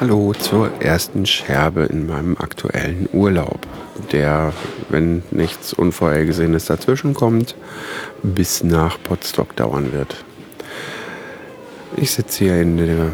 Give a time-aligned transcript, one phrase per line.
[0.00, 3.60] Hallo zur ersten Scherbe in meinem aktuellen Urlaub,
[4.10, 4.52] der,
[4.88, 7.54] wenn nichts Unvorhergesehenes dazwischenkommt,
[8.24, 10.24] bis nach Potsdok dauern wird.
[11.96, 13.12] Ich sitze hier in der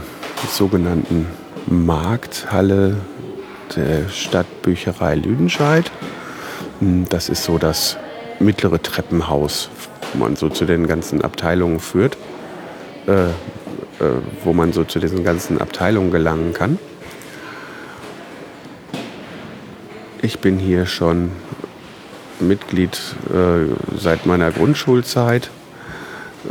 [0.48, 1.26] sogenannten
[1.66, 2.96] Markthalle
[3.76, 5.90] der Stadtbücherei Lüdenscheid.
[6.80, 7.98] Das ist so das
[8.38, 9.68] mittlere Treppenhaus,
[10.14, 12.16] wo man so zu den ganzen Abteilungen führt,
[13.06, 13.26] äh,
[14.44, 16.78] wo man so zu diesen ganzen Abteilungen gelangen kann.
[20.22, 21.30] Ich bin hier schon
[22.40, 22.98] Mitglied
[23.32, 25.50] äh, seit meiner Grundschulzeit,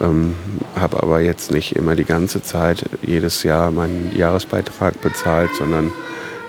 [0.01, 0.35] ähm,
[0.75, 5.91] habe aber jetzt nicht immer die ganze Zeit jedes Jahr meinen Jahresbeitrag bezahlt, sondern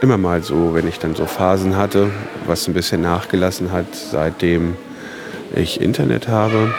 [0.01, 2.11] immer mal so, wenn ich dann so Phasen hatte,
[2.47, 4.77] was ein bisschen nachgelassen hat, seitdem
[5.55, 6.73] ich Internet habe.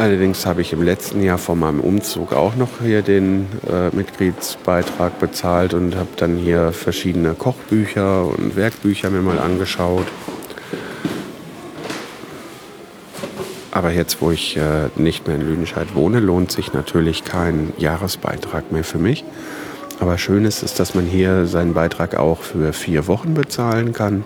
[0.00, 5.18] Allerdings habe ich im letzten Jahr vor meinem Umzug auch noch hier den äh, Mitgliedsbeitrag
[5.18, 10.06] bezahlt und habe dann hier verschiedene Kochbücher und Werkbücher mir mal angeschaut.
[13.72, 18.72] Aber jetzt, wo ich äh, nicht mehr in Lüdenscheid wohne, lohnt sich natürlich kein Jahresbeitrag
[18.72, 19.22] mehr für mich.
[20.00, 24.24] Aber schön ist es, dass man hier seinen Beitrag auch für vier Wochen bezahlen kann.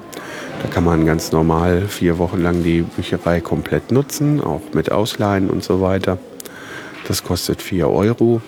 [0.63, 5.51] Da kann man ganz normal vier Wochen lang die Bücherei komplett nutzen, auch mit Ausleihen
[5.51, 6.19] und so weiter.
[7.09, 8.41] Das kostet vier Euro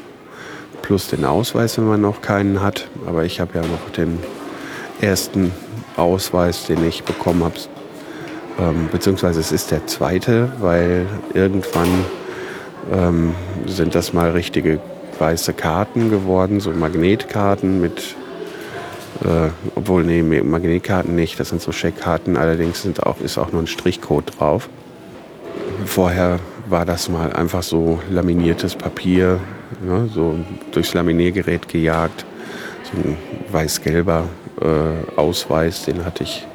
[0.83, 2.89] plus den Ausweis, wenn man noch keinen hat.
[3.07, 4.21] Aber ich habe ja noch den
[5.01, 5.51] ersten
[5.97, 7.57] Ausweis, den ich bekommen habe.
[8.61, 11.89] Ähm, beziehungsweise es ist der zweite, weil irgendwann
[12.93, 13.35] ähm,
[13.67, 14.79] sind das mal richtige
[15.19, 18.15] weiße Karten geworden, so Magnetkarten mit,
[19.25, 23.63] äh, obwohl, nee, Magnetkarten nicht, das sind so Scheckkarten, allerdings sind auch, ist auch nur
[23.63, 24.69] ein Strichcode drauf.
[25.85, 26.39] Vorher
[26.69, 29.41] war das mal einfach so laminiertes Papier,
[29.85, 30.39] ne, so
[30.73, 32.25] durchs Laminiergerät gejagt,
[32.83, 33.17] so ein
[33.53, 34.25] weiß-gelber
[34.61, 36.47] äh, Ausweis, den hatte ich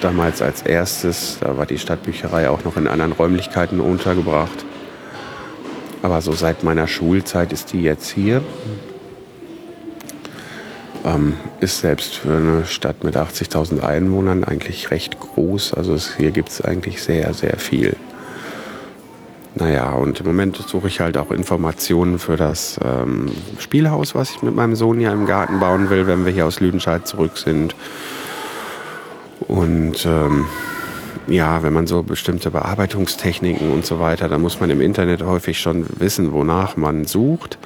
[0.00, 1.38] damals als erstes.
[1.40, 4.64] Da war die Stadtbücherei auch noch in anderen Räumlichkeiten untergebracht.
[6.02, 8.42] Aber so seit meiner Schulzeit ist die jetzt hier.
[11.04, 15.74] Ähm, ist selbst für eine Stadt mit 80.000 Einwohnern eigentlich recht groß.
[15.74, 17.96] Also es, hier gibt es eigentlich sehr, sehr viel.
[19.54, 24.42] Naja, und im Moment suche ich halt auch Informationen für das ähm, Spielhaus, was ich
[24.42, 27.74] mit meinem Sohn hier im Garten bauen will, wenn wir hier aus Lüdenscheid zurück sind.
[29.46, 30.46] Und ähm,
[31.26, 35.60] ja, wenn man so bestimmte Bearbeitungstechniken und so weiter, da muss man im Internet häufig
[35.60, 37.58] schon wissen, wonach man sucht.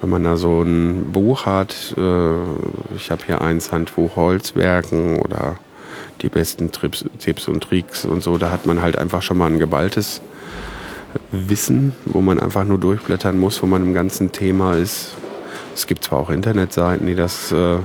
[0.00, 2.36] Wenn man da so ein Buch hat, äh,
[2.96, 5.56] ich habe hier eins Handbuch Holzwerken oder
[6.22, 9.46] die besten Trips, Tipps und Tricks und so, da hat man halt einfach schon mal
[9.46, 10.20] ein geballtes
[11.30, 15.14] Wissen, wo man einfach nur durchblättern muss, wo man im ganzen Thema ist.
[15.74, 17.78] Es gibt zwar auch Internetseiten, die das äh,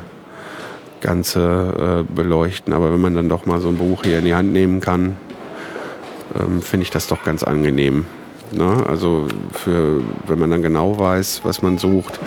[1.01, 2.73] Ganze äh, beleuchten.
[2.73, 5.17] Aber wenn man dann doch mal so ein Buch hier in die Hand nehmen kann,
[6.39, 8.05] ähm, finde ich das doch ganz angenehm.
[8.51, 8.83] Ne?
[8.87, 12.19] Also für, wenn man dann genau weiß, was man sucht,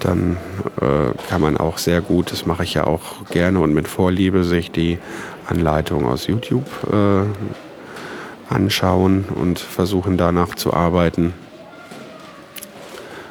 [0.00, 0.36] dann
[0.80, 4.44] äh, kann man auch sehr gut, das mache ich ja auch gerne und mit Vorliebe,
[4.44, 4.98] sich die
[5.46, 11.32] Anleitung aus YouTube äh, anschauen und versuchen danach zu arbeiten.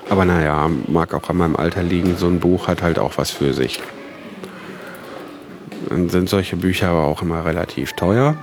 [0.09, 3.31] Aber naja, mag auch an meinem Alter liegen, so ein Buch hat halt auch was
[3.31, 3.81] für sich.
[5.89, 8.35] Dann sind solche Bücher aber auch immer relativ teuer.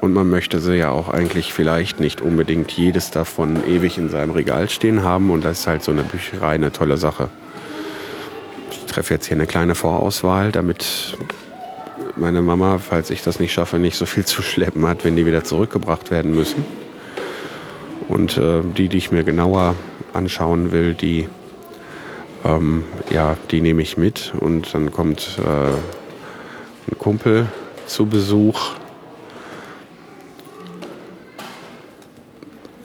[0.00, 4.32] Und man möchte sie ja auch eigentlich vielleicht nicht unbedingt jedes davon ewig in seinem
[4.32, 5.30] Regal stehen haben.
[5.30, 7.30] Und das ist halt so eine Bücherei eine tolle Sache.
[8.70, 11.16] Ich treffe jetzt hier eine kleine Vorauswahl, damit
[12.16, 15.26] meine Mama, falls ich das nicht schaffe, nicht so viel zu schleppen hat, wenn die
[15.26, 16.64] wieder zurückgebracht werden müssen.
[18.08, 19.74] Und äh, die, die ich mir genauer
[20.12, 21.28] anschauen will, die,
[22.44, 24.34] ähm, ja, die nehme ich mit.
[24.38, 26.03] Und dann kommt äh,
[26.90, 27.46] ein Kumpel
[27.86, 28.72] zu Besuch.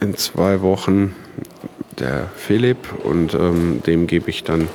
[0.00, 1.14] In zwei Wochen
[1.98, 4.68] der Philipp und ähm, dem gebe ich dann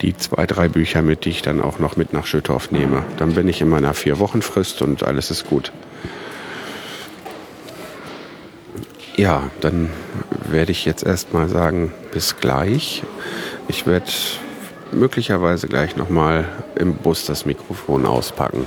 [0.00, 3.04] die zwei, drei Bücher mit, die ich dann auch noch mit nach Schüttorf nehme.
[3.18, 5.72] Dann bin ich in meiner vier Wochen Frist und alles ist gut.
[9.16, 9.90] Ja, dann
[10.48, 13.02] werde ich jetzt erstmal sagen, bis gleich.
[13.68, 14.06] Ich werde
[14.92, 18.66] möglicherweise gleich nochmal im Bus das Mikrofon auspacken.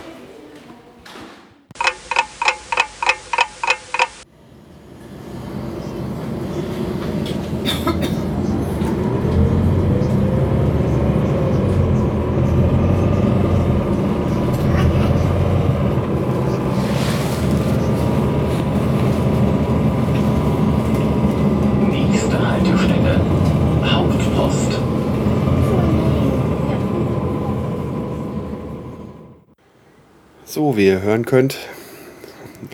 [30.76, 31.58] Wie ihr hören könnt,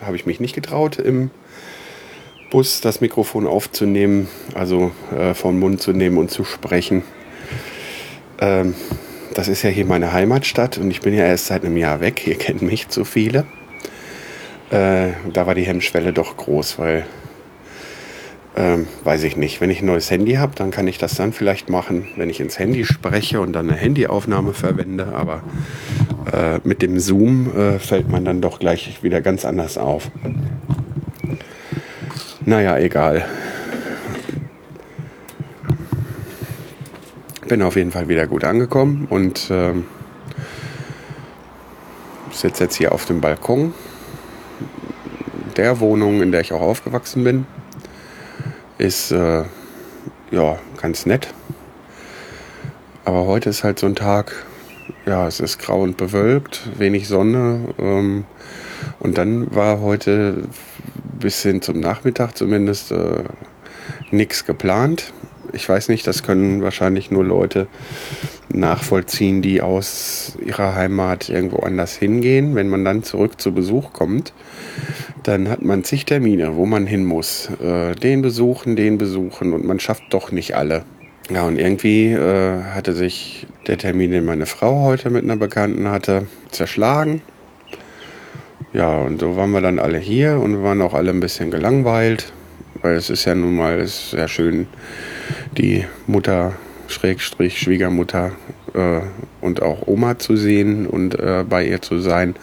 [0.01, 1.30] habe ich mich nicht getraut, im
[2.50, 7.03] Bus das Mikrofon aufzunehmen, also äh, vom Mund zu nehmen und zu sprechen.
[8.39, 8.74] Ähm,
[9.36, 12.25] das ist ja hier meine Heimatstadt und ich bin ja erst seit einem Jahr weg.
[12.25, 13.45] Ihr kennt mich zu viele.
[14.71, 17.06] Äh, da war die Hemmschwelle doch groß, weil,
[18.57, 21.33] ähm, weiß ich nicht, wenn ich ein neues Handy habe, dann kann ich das dann
[21.33, 25.13] vielleicht machen, wenn ich ins Handy spreche und dann eine Handyaufnahme verwende.
[25.13, 25.44] Aber
[26.32, 30.12] äh, mit dem Zoom äh, fällt man dann doch gleich wieder ganz anders auf.
[32.46, 33.26] Naja, egal.
[37.48, 39.86] Bin auf jeden Fall wieder gut angekommen und ähm,
[42.32, 43.74] sitze jetzt hier auf dem Balkon
[45.58, 47.46] der Wohnung, in der ich auch aufgewachsen bin.
[48.78, 49.44] Ist äh,
[50.32, 51.34] ja ganz nett.
[53.06, 54.46] Aber heute ist halt so ein Tag,
[55.06, 57.74] ja, es ist grau und bewölkt, wenig Sonne.
[57.80, 58.25] Ähm,
[59.00, 60.44] und dann war heute
[61.19, 63.24] bis hin zum Nachmittag zumindest äh,
[64.12, 65.13] nichts geplant.
[65.53, 67.68] Ich weiß nicht, das können wahrscheinlich nur Leute
[68.50, 72.56] nachvollziehen, die aus ihrer Heimat irgendwo anders hingehen.
[72.56, 74.33] Wenn man dann zurück zu Besuch kommt,
[75.24, 77.50] dann hat man zig Termine, wo man hin muss.
[77.62, 80.83] Äh, den besuchen, den besuchen und man schafft doch nicht alle.
[81.33, 85.89] Ja, und irgendwie äh, hatte sich der Termin, den meine Frau heute mit einer Bekannten
[85.89, 87.22] hatte, zerschlagen.
[88.74, 91.50] Ja, und so waren wir dann alle hier und wir waren auch alle ein bisschen
[91.50, 92.33] gelangweilt,
[92.81, 94.68] weil es ist ja nun mal es ist sehr schön,
[95.57, 96.54] die Mutter,
[96.88, 98.34] Schrägstrich, Schwiegermutter
[98.74, 99.00] äh,
[99.39, 102.36] und auch Oma zu sehen und äh, bei ihr zu sein.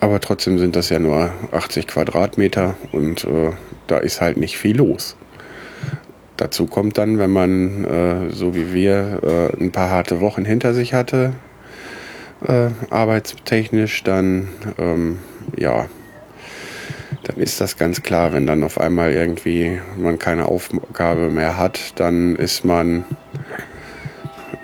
[0.00, 3.50] Aber trotzdem sind das ja nur 80 Quadratmeter und äh,
[3.88, 5.16] da ist halt nicht viel los.
[6.40, 10.72] Dazu kommt dann, wenn man, äh, so wie wir, äh, ein paar harte Wochen hinter
[10.72, 11.34] sich hatte,
[12.48, 14.48] äh, arbeitstechnisch, dann,
[14.78, 15.18] ähm,
[15.58, 15.84] ja,
[17.24, 22.00] dann ist das ganz klar, wenn dann auf einmal irgendwie man keine Aufgabe mehr hat,
[22.00, 23.04] dann ist man,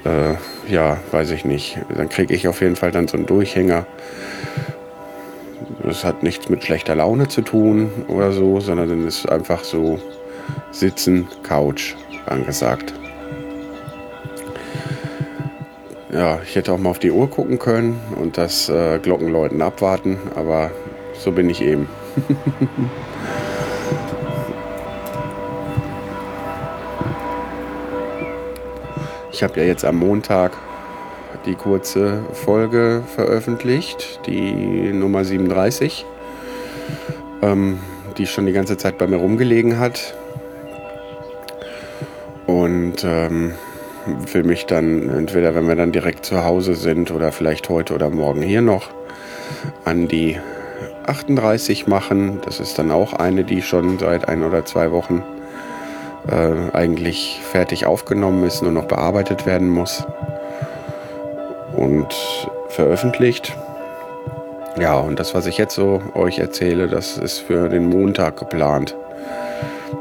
[0.06, 0.32] äh,
[0.72, 3.86] ja, weiß ich nicht, dann kriege ich auf jeden Fall dann so einen Durchhänger.
[5.82, 10.00] Das hat nichts mit schlechter Laune zu tun oder so, sondern dann ist einfach so
[10.70, 11.94] Sitzen, Couch
[12.26, 12.92] angesagt.
[16.12, 20.18] Ja, ich hätte auch mal auf die Uhr gucken können und das äh, Glockenläuten abwarten,
[20.34, 20.70] aber
[21.12, 21.88] so bin ich eben.
[29.32, 30.52] ich habe ja jetzt am Montag
[31.44, 36.06] die kurze Folge veröffentlicht, die Nummer 37,
[37.42, 37.78] ähm,
[38.16, 40.14] die schon die ganze Zeit bei mir rumgelegen hat.
[42.46, 43.54] Und ähm,
[44.32, 48.10] will mich dann entweder, wenn wir dann direkt zu Hause sind oder vielleicht heute oder
[48.10, 48.90] morgen hier noch,
[49.84, 50.38] an die
[51.06, 52.40] 38 machen.
[52.44, 55.22] Das ist dann auch eine, die schon seit ein oder zwei Wochen
[56.28, 60.04] äh, eigentlich fertig aufgenommen ist, nur noch bearbeitet werden muss
[61.76, 62.14] und
[62.68, 63.56] veröffentlicht.
[64.78, 68.94] Ja, und das, was ich jetzt so euch erzähle, das ist für den Montag geplant,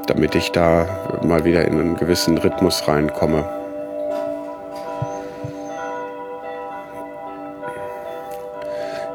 [0.08, 3.46] damit ich da mal wieder in einen gewissen Rhythmus reinkomme.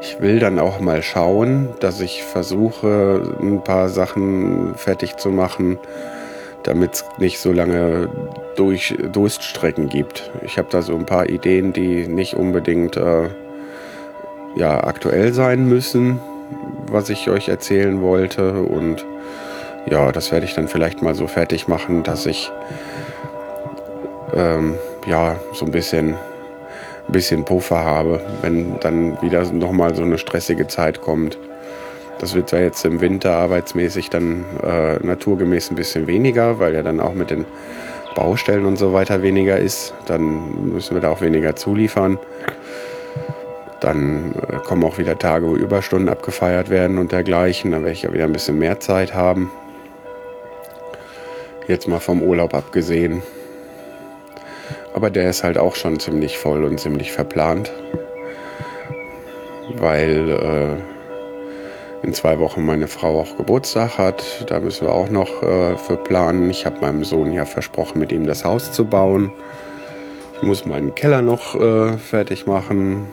[0.01, 5.79] Ich will dann auch mal schauen, dass ich versuche, ein paar Sachen fertig zu machen,
[6.63, 8.09] damit es nicht so lange
[8.55, 10.31] durch Durststrecken gibt.
[10.43, 13.29] Ich habe da so ein paar Ideen, die nicht unbedingt äh,
[14.55, 16.19] ja, aktuell sein müssen,
[16.87, 18.61] was ich euch erzählen wollte.
[18.61, 19.05] Und
[19.85, 22.51] ja, das werde ich dann vielleicht mal so fertig machen, dass ich
[24.33, 24.75] ähm,
[25.07, 30.67] ja so ein bisschen, ein bisschen Puffer habe, wenn dann wieder nochmal so eine stressige
[30.67, 31.37] Zeit kommt.
[32.19, 36.83] Das wird zwar jetzt im Winter arbeitsmäßig dann äh, naturgemäß ein bisschen weniger, weil ja
[36.83, 37.45] dann auch mit den
[38.15, 39.95] Baustellen und so weiter weniger ist.
[40.05, 42.19] Dann müssen wir da auch weniger zuliefern.
[43.79, 47.71] Dann äh, kommen auch wieder Tage, wo Überstunden abgefeiert werden und dergleichen.
[47.71, 49.49] Dann werde ich ja wieder ein bisschen mehr Zeit haben.
[51.67, 53.21] Jetzt mal vom Urlaub abgesehen.
[54.93, 57.71] Aber der ist halt auch schon ziemlich voll und ziemlich verplant.
[59.77, 64.45] Weil äh, in zwei Wochen meine Frau auch Geburtstag hat.
[64.49, 66.49] Da müssen wir auch noch äh, für planen.
[66.49, 69.31] Ich habe meinem Sohn ja versprochen, mit ihm das Haus zu bauen.
[70.37, 73.07] Ich muss meinen Keller noch äh, fertig machen.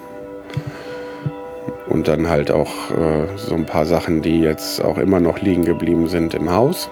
[1.88, 5.64] Und dann halt auch äh, so ein paar Sachen, die jetzt auch immer noch liegen
[5.64, 6.90] geblieben sind im Haus.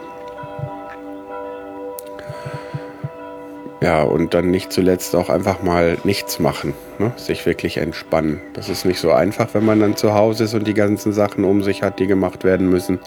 [3.83, 7.13] Ja, und dann nicht zuletzt auch einfach mal nichts machen, ne?
[7.17, 8.41] sich wirklich entspannen.
[8.55, 11.45] Das ist nicht so einfach, wenn man dann zu Hause ist und die ganzen Sachen
[11.45, 12.99] um sich hat, die gemacht werden müssen.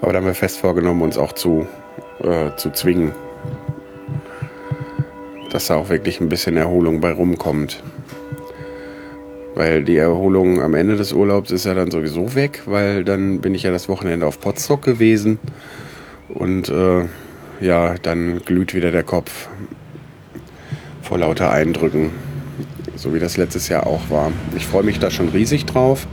[0.00, 1.68] Aber da haben wir fest vorgenommen, uns auch zu,
[2.22, 3.12] äh, zu zwingen,
[5.50, 7.82] dass da auch wirklich ein bisschen Erholung bei rumkommt.
[9.54, 13.54] Weil die Erholung am Ende des Urlaubs ist ja dann sowieso weg, weil dann bin
[13.54, 15.38] ich ja das Wochenende auf Potsdok gewesen
[16.28, 17.04] und äh,
[17.60, 19.48] ja, dann glüht wieder der Kopf
[21.02, 22.10] vor lauter Eindrücken,
[22.96, 24.32] so wie das letztes Jahr auch war.
[24.56, 26.06] Ich freue mich da schon riesig drauf.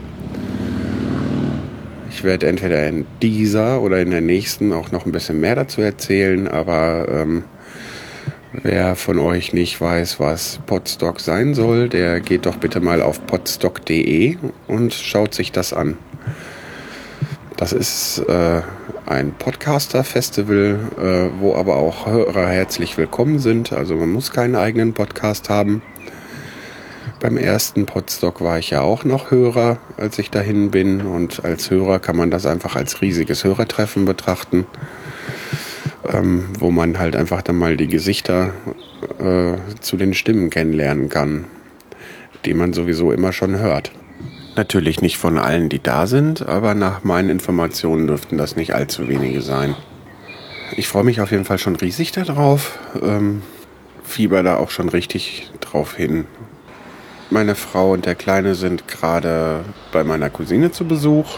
[2.10, 5.82] Ich werde entweder in dieser oder in der nächsten auch noch ein bisschen mehr dazu
[5.82, 7.44] erzählen, aber ähm,
[8.54, 13.24] wer von euch nicht weiß, was Podstock sein soll, der geht doch bitte mal auf
[13.28, 14.38] podstock.de
[14.68, 15.98] und schaut sich das an.
[17.58, 18.62] Das ist äh,
[19.08, 23.74] ein Podcaster-Festival, äh, wo aber auch Hörer herzlich willkommen sind.
[23.74, 25.82] Also man muss keinen eigenen Podcast haben.
[27.20, 31.02] Beim ersten Podstock war ich ja auch noch Hörer, als ich dahin bin.
[31.02, 34.68] Und als Hörer kann man das einfach als riesiges Hörertreffen betrachten,
[36.14, 38.54] ähm, wo man halt einfach dann mal die Gesichter
[39.18, 41.46] äh, zu den Stimmen kennenlernen kann,
[42.46, 43.92] die man sowieso immer schon hört.
[44.58, 49.08] Natürlich nicht von allen, die da sind, aber nach meinen Informationen dürften das nicht allzu
[49.08, 49.76] wenige sein.
[50.76, 52.80] Ich freue mich auf jeden Fall schon riesig darauf.
[53.00, 53.44] Ähm,
[54.04, 56.26] fieber da auch schon richtig drauf hin.
[57.30, 61.38] Meine Frau und der Kleine sind gerade bei meiner Cousine zu Besuch.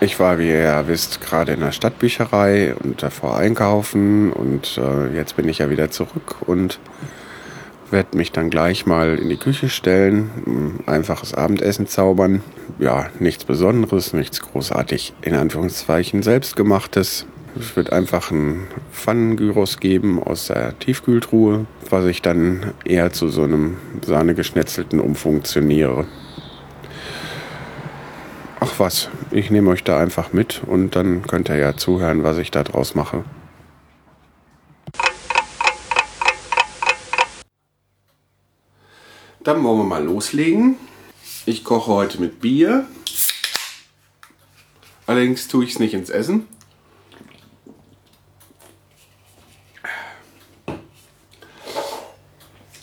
[0.00, 5.14] Ich war, wie ihr ja wisst, gerade in der Stadtbücherei und davor einkaufen und äh,
[5.14, 6.80] jetzt bin ich ja wieder zurück und
[7.92, 12.42] werde mich dann gleich mal in die Küche stellen, einfaches Abendessen zaubern.
[12.78, 17.26] Ja, nichts Besonderes, nichts großartig in Anführungszeichen selbstgemachtes.
[17.58, 23.42] Es wird einfach ein Pfannengyros geben aus der Tiefkühltruhe, was ich dann eher zu so
[23.42, 26.06] einem Sahnegeschnetzelten umfunktioniere.
[28.60, 32.38] Ach was, ich nehme euch da einfach mit und dann könnt ihr ja zuhören, was
[32.38, 33.24] ich da draus mache.
[39.42, 40.76] Dann wollen wir mal loslegen.
[41.46, 42.86] Ich koche heute mit Bier.
[45.06, 46.46] Allerdings tue ich es nicht ins Essen.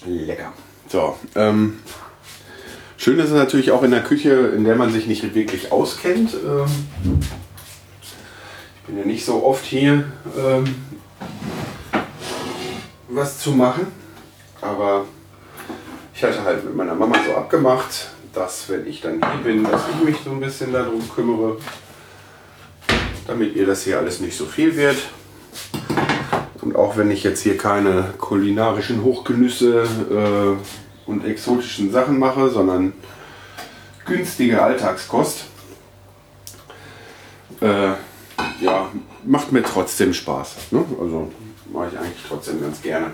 [0.03, 0.53] Lecker.
[0.87, 1.79] So, ähm,
[2.97, 6.33] schön ist es natürlich auch in der Küche, in der man sich nicht wirklich auskennt.
[6.33, 7.19] Ähm,
[8.01, 10.75] ich bin ja nicht so oft hier, ähm,
[13.09, 13.87] was zu machen,
[14.61, 15.05] aber
[16.17, 19.83] ich hatte halt mit meiner Mama so abgemacht, dass wenn ich dann hier bin, dass
[19.87, 21.57] ich mich so ein bisschen darum kümmere,
[23.27, 24.97] damit ihr das hier alles nicht so viel wird.
[26.61, 32.93] Und auch wenn ich jetzt hier keine kulinarischen Hochgenüsse äh, und exotischen Sachen mache, sondern
[34.07, 35.45] günstige Alltagskost,
[37.61, 37.89] äh,
[38.59, 38.89] ja,
[39.23, 40.55] macht mir trotzdem Spaß.
[40.71, 40.83] Ne?
[40.99, 41.31] Also
[41.71, 43.11] mache ich eigentlich trotzdem ganz gerne.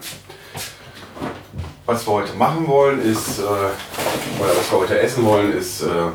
[1.86, 6.12] Was wir heute machen wollen ist, äh, oder was wir heute essen wollen, ist äh,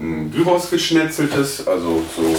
[0.00, 2.36] ein Gyros geschnetzeltes, also so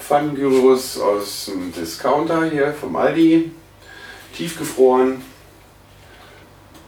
[0.00, 3.52] Pfannengyros aus dem Discounter hier vom Aldi,
[4.36, 5.22] tiefgefroren.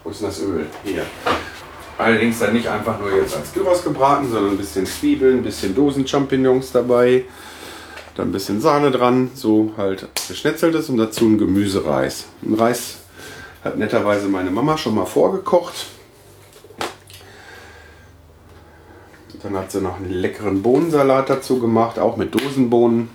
[0.05, 0.67] Wo ist denn das Öl?
[0.85, 1.07] Hier.
[1.97, 5.75] Allerdings dann nicht einfach nur jetzt als Gyros gebraten, sondern ein bisschen Zwiebeln, ein bisschen
[5.75, 7.25] Dosen-Champignons dabei,
[8.17, 12.26] dann ein bisschen Sahne dran, so halt geschnetzeltes und dazu ein Gemüsereis.
[12.43, 13.02] Ein Reis
[13.64, 15.87] hat netterweise meine Mama schon mal vorgekocht.
[19.42, 23.11] Dann hat sie noch einen leckeren Bohnensalat dazu gemacht, auch mit Dosenbohnen.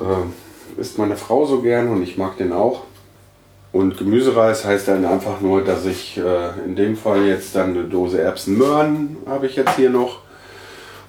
[0.00, 2.82] Äh, isst meine Frau so gern und ich mag den auch.
[3.72, 7.84] Und Gemüsereis heißt dann einfach nur, dass ich äh, in dem Fall jetzt dann eine
[7.84, 10.20] Dose Erbsen-Möhren habe ich jetzt hier noch.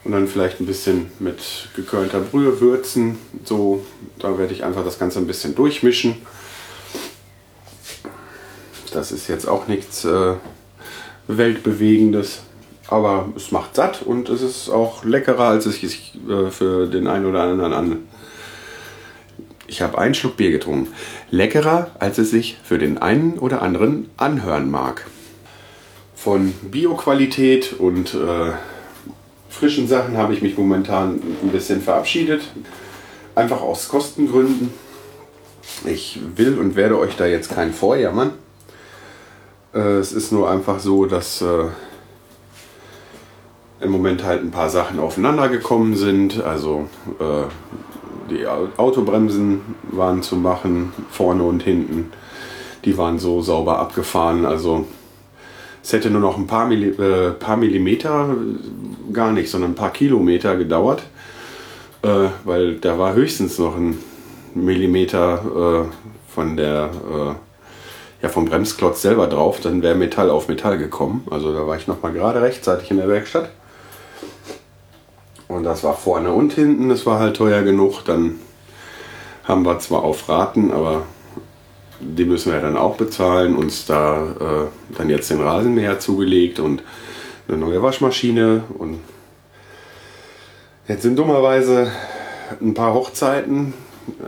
[0.06, 3.18] Und dann vielleicht ein bisschen mit gekörnter Brühe würzen.
[3.44, 3.84] So,
[4.20, 6.26] da werde ich einfach das Ganze ein bisschen durchmischen.
[8.94, 10.36] Das ist jetzt auch nichts äh,
[11.28, 12.42] Weltbewegendes,
[12.88, 17.08] aber es macht satt und es ist auch leckerer, als es sich äh, für den
[17.08, 17.98] einen oder anderen an,
[19.68, 20.94] Ich habe einen Schluck Bier getrunken.
[21.32, 25.08] Leckerer, als es sich für den einen oder anderen anhören mag.
[26.16, 28.52] Von Bioqualität und äh,
[29.50, 32.44] frischen Sachen habe ich mich momentan ein bisschen verabschiedet.
[33.34, 34.72] Einfach aus Kostengründen.
[35.86, 38.34] Ich will und werde euch da jetzt keinen vorjammern.
[39.74, 41.66] Äh, es ist nur einfach so, dass äh,
[43.82, 46.42] im Moment halt ein paar Sachen aufeinander gekommen sind.
[46.42, 46.88] Also
[47.20, 47.44] äh,
[48.30, 49.62] die Autobremsen
[49.92, 52.12] waren zu machen, vorne und hinten.
[52.86, 54.46] Die waren so sauber abgefahren.
[54.46, 54.86] Also
[55.82, 58.36] es hätte nur noch ein paar, Milli äh, paar Millimeter,
[59.12, 61.04] gar nicht, sondern ein paar Kilometer gedauert.
[62.02, 63.98] Äh, weil da war höchstens noch ein
[64.56, 67.53] Millimeter äh, von der äh,
[68.24, 71.28] ja, vom Bremsklotz selber drauf, dann wäre Metall auf Metall gekommen.
[71.30, 73.52] Also da war ich noch mal gerade rechtzeitig in der Werkstatt.
[75.50, 78.06] Und das war vorne und hinten, das war halt teuer genug.
[78.06, 78.40] Dann
[79.44, 81.04] haben wir zwar auf Raten, aber
[82.00, 83.58] die müssen wir dann auch bezahlen.
[83.58, 86.82] Uns da äh, dann jetzt den Rasenmäher zugelegt und
[87.50, 88.64] eine neue Waschmaschine.
[88.78, 89.02] Und
[90.88, 91.92] jetzt sind dummerweise
[92.62, 93.74] ein paar Hochzeiten.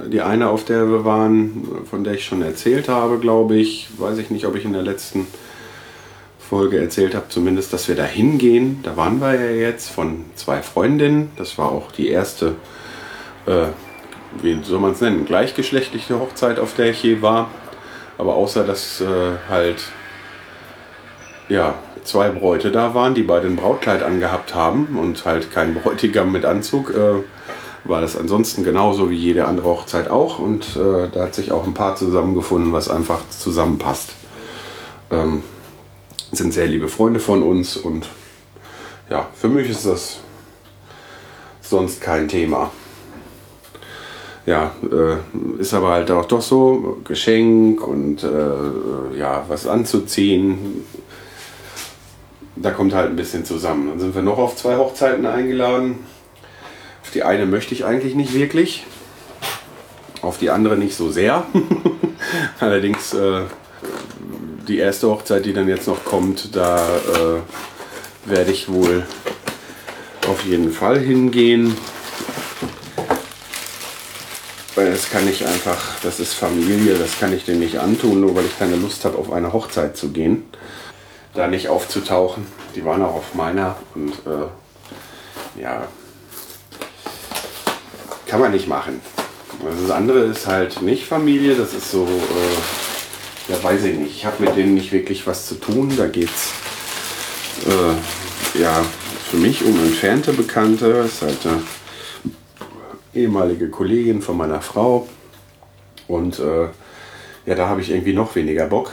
[0.08, 3.90] Die eine, auf der wir waren, von der ich schon erzählt habe, glaube ich.
[3.98, 5.28] Weiß ich nicht, ob ich in der letzten
[6.40, 8.80] Folge erzählt habe, zumindest, dass wir da hingehen.
[8.84, 11.32] Da waren wir ja jetzt von zwei Freundinnen.
[11.38, 12.56] Das war auch die erste,
[13.48, 13.68] äh,
[14.42, 17.50] wie soll man es nennen, gleichgeschlechtliche Hochzeit, auf der ich je war.
[18.18, 19.06] Aber außer dass äh,
[19.50, 19.84] halt
[21.50, 26.32] ja, zwei Bräute da waren, die beide ein Brautkleid angehabt haben und halt kein Bräutigam
[26.32, 27.24] mit Anzug, äh,
[27.86, 30.40] war das ansonsten genauso wie jede andere Hochzeit auch.
[30.40, 34.12] Und äh, da hat sich auch ein Paar zusammengefunden, was einfach zusammenpasst.
[35.12, 35.44] Ähm,
[36.32, 38.08] sind sehr liebe Freunde von uns und
[39.10, 40.18] ja, für mich ist das
[41.62, 42.72] sonst kein Thema.
[44.46, 50.86] Ja, äh, ist aber halt auch doch so, Geschenk und äh, ja, was anzuziehen.
[52.56, 53.90] Da kommt halt ein bisschen zusammen.
[53.90, 56.06] Dann sind wir noch auf zwei Hochzeiten eingeladen.
[57.16, 58.84] Die eine möchte ich eigentlich nicht wirklich.
[60.22, 61.46] Auf die andere nicht so sehr.
[62.60, 63.44] Allerdings äh,
[64.68, 69.06] die erste Hochzeit, die dann jetzt noch kommt, da äh, werde ich wohl
[70.28, 71.78] auf jeden Fall hingehen.
[74.76, 78.36] Weil das kann ich einfach, das ist Familie, das kann ich denen nicht antun, nur
[78.36, 80.44] weil ich keine Lust habe, auf eine Hochzeit zu gehen.
[81.34, 82.46] Da nicht aufzutauchen.
[82.76, 85.88] Die waren auch auf meiner und äh, ja,
[88.36, 89.00] kann man nicht machen.
[89.64, 92.04] Das andere ist halt nicht Familie, das ist so.
[92.04, 94.12] Äh, ja, weiß ich nicht.
[94.12, 95.94] Ich habe mit denen nicht wirklich was zu tun.
[95.96, 96.52] Da geht es
[97.66, 98.84] äh, ja,
[99.32, 100.92] für mich um entfernte Bekannte.
[100.96, 101.62] Das ist halt eine
[103.14, 105.08] ehemalige Kollegin von meiner Frau.
[106.10, 106.68] Und äh,
[107.46, 108.92] ja, da habe ich irgendwie noch weniger Bock.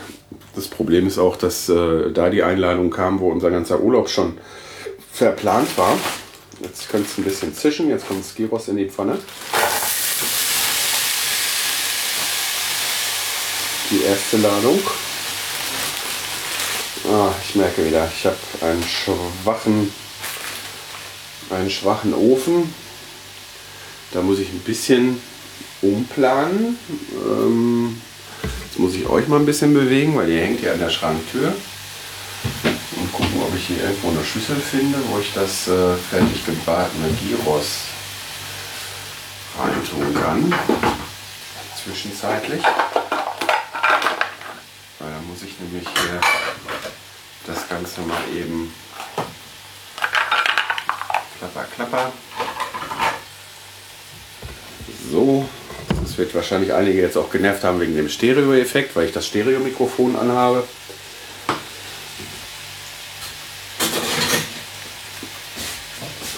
[0.55, 4.37] Das Problem ist auch, dass äh, da die Einladung kam, wo unser ganzer Urlaub schon
[5.11, 5.97] verplant war.
[6.63, 7.89] Jetzt könnte es ein bisschen zischen.
[7.89, 9.17] Jetzt kommt das Gyros in die Pfanne.
[13.93, 14.79] die erste Ladung.
[17.11, 19.93] Ah, ich merke wieder, ich habe einen schwachen,
[21.49, 22.73] einen schwachen Ofen.
[24.13, 25.21] Da muss ich ein bisschen
[25.81, 26.79] umplanen.
[27.13, 28.01] Ähm,
[28.65, 31.53] jetzt muss ich euch mal ein bisschen bewegen, weil ihr hängt ja an der Schranktür.
[33.63, 37.83] Ich hier irgendwo eine Schüssel finde, wo ich das äh, fertig gebratene Gyros
[39.57, 40.53] reintun kann.
[41.81, 42.61] Zwischenzeitlich
[45.29, 46.19] muss ich nämlich hier
[47.47, 48.73] das Ganze mal eben
[51.39, 52.11] klapper, klapper.
[55.09, 55.47] So,
[56.01, 60.17] das wird wahrscheinlich einige jetzt auch genervt haben wegen dem Stereo-Effekt, weil ich das Stereo-Mikrofon
[60.17, 60.67] anhabe.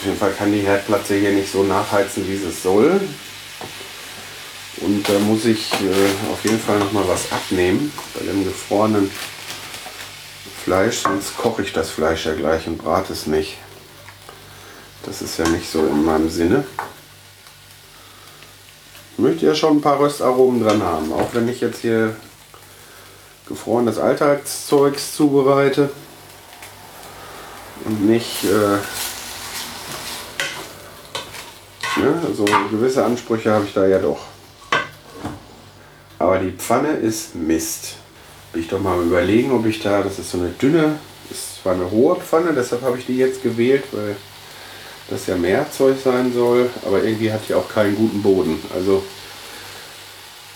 [0.06, 3.02] Auf jeden Fall kann die Herdplatte hier nicht so nachheizen, wie es soll.
[4.78, 9.10] Und da muss ich äh, auf jeden Fall noch mal was abnehmen bei dem gefrorenen
[10.64, 13.58] Fleisch, sonst koche ich das Fleisch ja gleich und brate es nicht.
[15.08, 16.66] Das ist ja nicht so in meinem Sinne.
[19.14, 22.16] Ich möchte ja schon ein paar Röstaromen dran haben, auch wenn ich jetzt hier
[23.50, 25.90] gefrorenes Alltagszeugs zubereite
[27.86, 28.78] und nicht äh,
[31.98, 34.20] ja, also gewisse Ansprüche habe ich da ja doch.
[36.20, 37.96] Aber die Pfanne ist Mist.
[38.54, 40.98] Will ich doch mal überlegen, ob ich da, das ist so eine dünne,
[41.30, 44.16] ist zwar eine hohe Pfanne, deshalb habe ich die jetzt gewählt, weil
[45.10, 48.62] das ja mehr Zeug sein soll, aber irgendwie hat die auch keinen guten Boden.
[48.74, 49.04] Also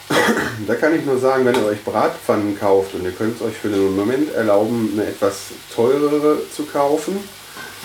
[0.68, 3.56] Da kann ich nur sagen, wenn ihr euch Bratpfannen kauft und ihr könnt es euch
[3.56, 7.18] für den Moment erlauben, eine etwas teurere zu kaufen,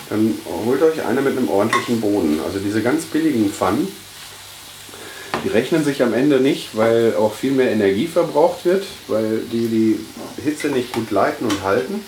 [0.09, 2.39] dann holt euch eine mit einem ordentlichen Boden.
[2.45, 3.87] Also diese ganz billigen Pfannen,
[5.43, 9.67] die rechnen sich am Ende nicht, weil auch viel mehr Energie verbraucht wird, weil die
[9.67, 9.99] die
[10.43, 12.03] Hitze nicht gut leiten und halten.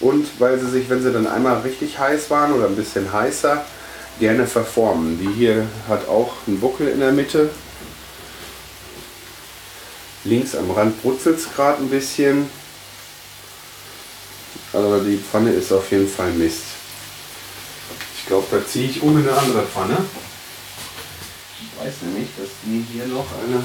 [0.00, 3.64] Und weil sie sich, wenn sie dann einmal richtig heiß waren oder ein bisschen heißer,
[4.18, 5.18] gerne verformen.
[5.20, 7.50] Die hier hat auch einen Buckel in der Mitte.
[10.24, 12.48] Links am Rand brutzelt es gerade ein bisschen.
[14.72, 16.77] Aber die Pfanne ist auf jeden Fall Mist.
[18.28, 19.96] Glaube, da ziehe ich um in eine andere Pfanne.
[21.62, 23.64] Ich weiß nämlich, dass die hier noch eine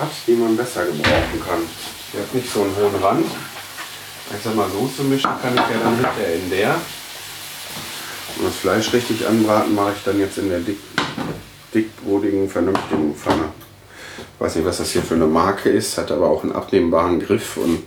[0.00, 1.60] hat, die man besser gebrauchen kann.
[2.12, 3.26] Die hat nicht so einen hohen Rand.
[4.36, 6.80] Ich sag mal, Soße mischen kann ich ja dann hinterher in der.
[8.38, 10.80] Und das Fleisch richtig anbraten mache ich dann jetzt in der dick,
[11.72, 13.52] dickbrodigen, vernünftigen Pfanne.
[14.34, 17.20] Ich weiß nicht, was das hier für eine Marke ist, hat aber auch einen abnehmbaren
[17.20, 17.84] Griff und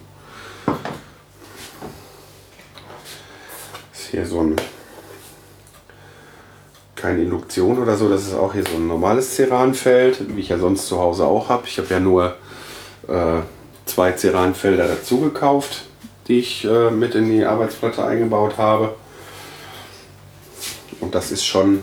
[3.91, 4.55] ist hier so ein
[7.03, 10.57] keine Induktion oder so, das ist auch hier so ein normales Ceranfeld, wie ich ja
[10.57, 11.63] sonst zu Hause auch habe.
[11.67, 12.37] Ich habe ja nur
[13.09, 13.41] äh,
[13.83, 15.83] zwei Ceranfelder dazu gekauft,
[16.29, 18.95] die ich äh, mit in die Arbeitsplatte eingebaut habe.
[21.01, 21.81] Und das ist schon,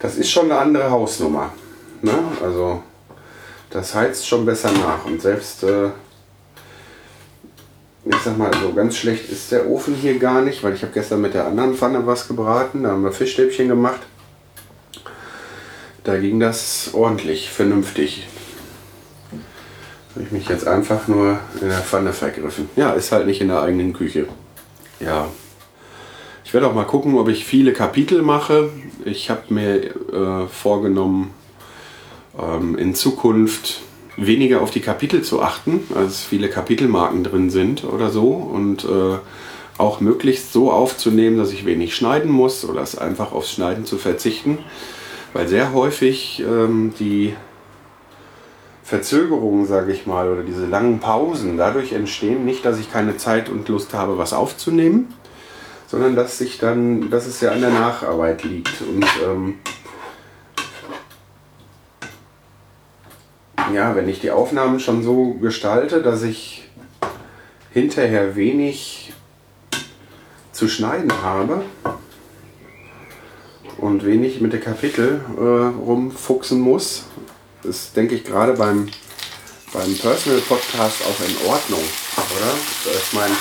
[0.00, 1.52] das ist schon eine andere Hausnummer.
[2.02, 2.18] Ne?
[2.42, 2.82] Also
[3.70, 5.04] das heizt schon besser nach.
[5.04, 5.90] Und selbst, äh,
[8.08, 10.92] ich sag mal, so ganz schlecht ist der Ofen hier gar nicht, weil ich habe
[10.92, 12.84] gestern mit der anderen Pfanne was gebraten.
[12.84, 14.00] Da haben wir Fischstäbchen gemacht.
[16.04, 18.28] Da ging das ordentlich, vernünftig.
[20.14, 22.70] Habe ich mich jetzt einfach nur in der Pfanne vergriffen.
[22.76, 24.28] Ja, ist halt nicht in der eigenen Küche.
[25.00, 25.28] Ja.
[26.44, 28.70] Ich werde auch mal gucken, ob ich viele Kapitel mache.
[29.04, 31.34] Ich habe mir äh, vorgenommen,
[32.38, 33.82] ähm, in Zukunft
[34.16, 38.28] weniger auf die Kapitel zu achten, als viele Kapitelmarken drin sind oder so.
[38.28, 39.18] Und äh,
[39.78, 43.98] auch möglichst so aufzunehmen, dass ich wenig schneiden muss oder es einfach aufs Schneiden zu
[43.98, 44.58] verzichten.
[45.32, 47.34] Weil sehr häufig ähm, die
[48.82, 53.48] Verzögerungen, sage ich mal, oder diese langen Pausen dadurch entstehen, nicht, dass ich keine Zeit
[53.48, 55.12] und Lust habe, was aufzunehmen,
[55.88, 58.80] sondern dass sich dann, dass es ja an der Nacharbeit liegt.
[58.80, 59.54] Und ähm,
[63.74, 66.68] ja, wenn ich die Aufnahmen schon so gestalte, dass ich
[67.72, 69.12] hinterher wenig
[70.52, 71.64] zu schneiden habe
[73.78, 77.04] und wenig mit der Kapitel äh, rumfuchsen muss,
[77.64, 78.88] ist, denke ich, gerade beim,
[79.72, 81.82] beim Personal Podcast auch in Ordnung,
[82.16, 82.54] oder?
[82.92, 83.34] Ich meine,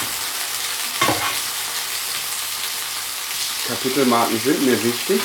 [3.67, 5.21] Kapitelmarken sind mir wichtig,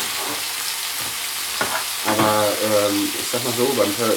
[2.06, 4.14] aber ähm, ich sag mal so, beim per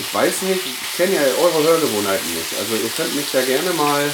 [0.00, 2.58] ich weiß nicht, ich kenne ja eure Hörgewohnheiten nicht.
[2.58, 4.10] Also ihr könnt mich da gerne mal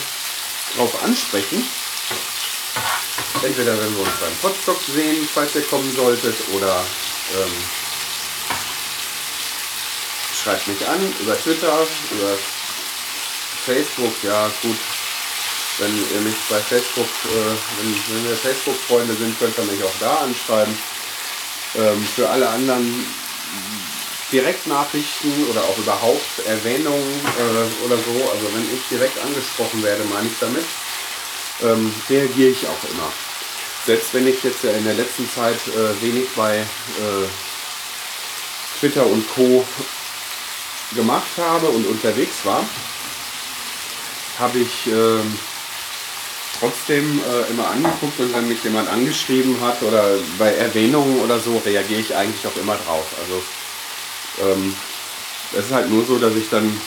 [0.76, 1.64] drauf ansprechen.
[3.42, 6.84] Entweder wenn wir uns beim Podstock sehen, falls ihr kommen solltet, oder
[7.34, 7.52] ähm,
[10.42, 12.36] schreibt mich an über Twitter, über
[13.64, 14.78] Facebook, ja gut.
[15.78, 19.98] Wenn ihr mich bei Facebook, äh, wenn, wenn wir Facebook-Freunde sind, könnt ihr mich auch
[20.00, 20.76] da anschreiben.
[21.76, 23.06] Ähm, für alle anderen
[24.32, 30.26] Direktnachrichten oder auch überhaupt Erwähnungen äh, oder so, also wenn ich direkt angesprochen werde, meine
[30.26, 30.64] ich damit,
[31.62, 33.12] ähm, reagiere ich auch immer.
[33.86, 37.28] Selbst wenn ich jetzt in der letzten Zeit äh, wenig bei äh,
[38.80, 39.64] Twitter und Co
[40.94, 42.64] gemacht habe und unterwegs war,
[44.38, 45.38] habe ich ähm,
[46.58, 51.60] trotzdem äh, immer angeguckt und wenn mich jemand angeschrieben hat oder bei Erwähnungen oder so,
[51.64, 53.06] reagiere ich eigentlich auch immer drauf.
[53.22, 53.42] Also
[54.40, 54.74] ähm,
[55.52, 56.80] es ist halt nur so, dass ich dann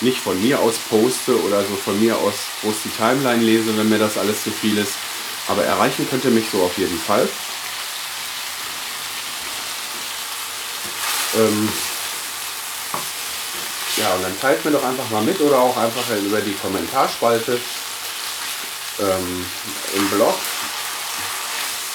[0.00, 3.88] nicht von mir aus poste oder so von mir aus groß die Timeline lese, wenn
[3.88, 4.92] mir das alles zu viel ist.
[5.48, 7.28] Aber erreichen könnte mich so auf jeden Fall.
[11.36, 11.68] Ähm
[13.96, 17.58] ja, und dann teilt mir doch einfach mal mit oder auch einfach über die Kommentarspalte
[19.00, 19.46] ähm,
[19.96, 20.34] im Blog,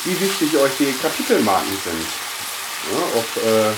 [0.04, 2.06] wie wichtig euch die Kapitelmarken sind.
[2.92, 3.72] Ja, ob äh,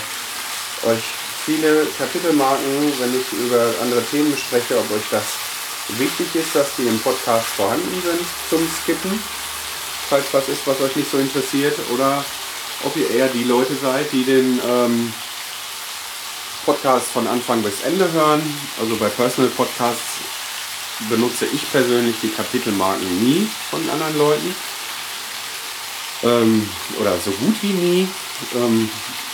[0.84, 1.04] euch
[1.46, 5.24] viele Kapitelmarken, wenn ich über andere Themen spreche, ob euch das
[5.98, 9.20] wichtig ist, dass die im Podcast vorhanden sind zum Skippen,
[10.10, 12.26] falls was ist, was euch nicht so interessiert, oder
[12.84, 15.14] ob ihr eher die Leute seid, die den ähm,
[16.66, 18.42] Podcast von Anfang bis Ende hören.
[18.82, 20.20] Also bei Personal Podcasts
[21.10, 24.56] benutze ich persönlich die Kapitelmarken nie von anderen Leuten.
[26.24, 28.08] Ähm, oder so gut wie nie.
[28.56, 28.90] ähm,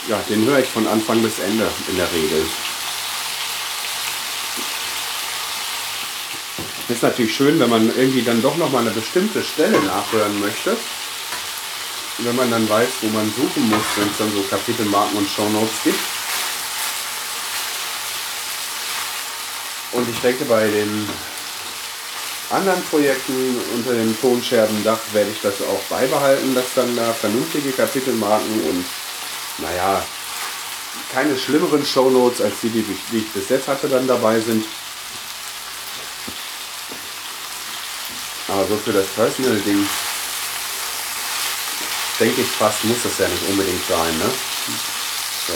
[0.08, 2.44] ja, den höre ich von Anfang bis Ende in der Regel.
[6.88, 10.76] Ist natürlich schön, wenn man irgendwie dann doch noch mal eine bestimmte Stelle nachhören möchte.
[12.18, 15.82] Wenn man dann weiß, wo man suchen muss, wenn es dann so Kapitelmarken und Shownotes
[15.84, 15.98] gibt.
[19.92, 21.08] Und ich denke, bei den
[22.50, 28.60] anderen Projekten unter dem Tonscherbendach werde ich das auch beibehalten, dass dann da vernünftige Kapitelmarken
[28.68, 28.84] und,
[29.58, 30.04] naja,
[31.12, 34.64] keine schlimmeren Shownotes als die, die ich, die ich bis jetzt hatte, dann dabei sind.
[38.48, 39.88] Aber so für das Personal-Ding,
[42.18, 44.30] denke ich fast, muss das ja nicht unbedingt sein, ne?
[45.46, 45.54] So.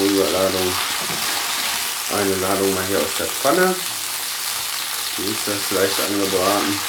[0.00, 0.72] Holen wir Ladung,
[2.16, 3.74] eine Ladung mal hier aus der Pfanne.
[5.18, 6.80] Die ist das leicht angebraten.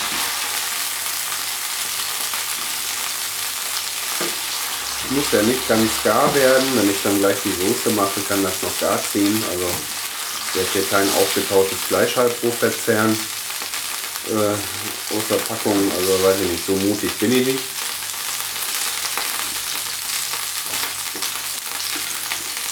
[5.12, 6.64] Muss ja nicht ganz gar werden.
[6.76, 9.44] Wenn ich dann gleich die Soße mache, kann das noch gar ziehen.
[9.52, 9.66] Also
[10.54, 13.18] werde hier kein aufgetautes Fleischhalbrot verzehren.
[14.30, 17.64] Äh, aus der Packung, also weiß ich nicht, so mutig bin ich nicht.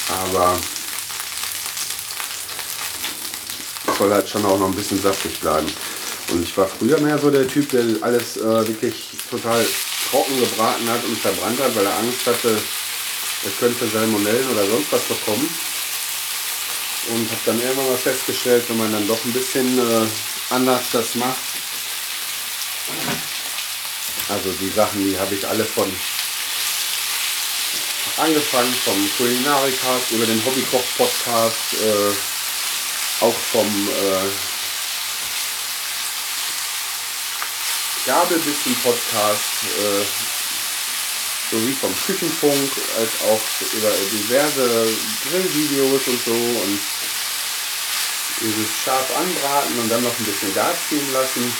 [0.08, 0.58] Aber
[3.98, 5.66] soll halt schon auch noch ein bisschen saftig bleiben.
[6.30, 9.64] Und ich war früher mehr so der Typ, der alles äh, wirklich total
[10.10, 12.58] trocken gebraten hat und verbrannt hat, weil er Angst hatte,
[13.44, 15.48] er könnte Salmonellen oder sonst was bekommen.
[17.08, 20.06] Und habe dann irgendwann mal festgestellt, wenn man dann doch ein bisschen äh,
[20.50, 21.36] anders das macht.
[24.28, 25.90] Also die Sachen, die habe ich alle von
[28.18, 34.57] angefangen vom Kulinarikast über den Hobbykoch-Podcast, äh, auch vom äh,
[38.08, 40.04] Gabelbissen-Podcast, äh,
[41.50, 43.40] sowie vom Küchenfunk, als auch
[43.76, 44.88] über diverse
[45.28, 46.80] Grillvideos und so und
[48.40, 51.52] dieses scharf anbraten und dann noch ein bisschen Gas ziehen lassen.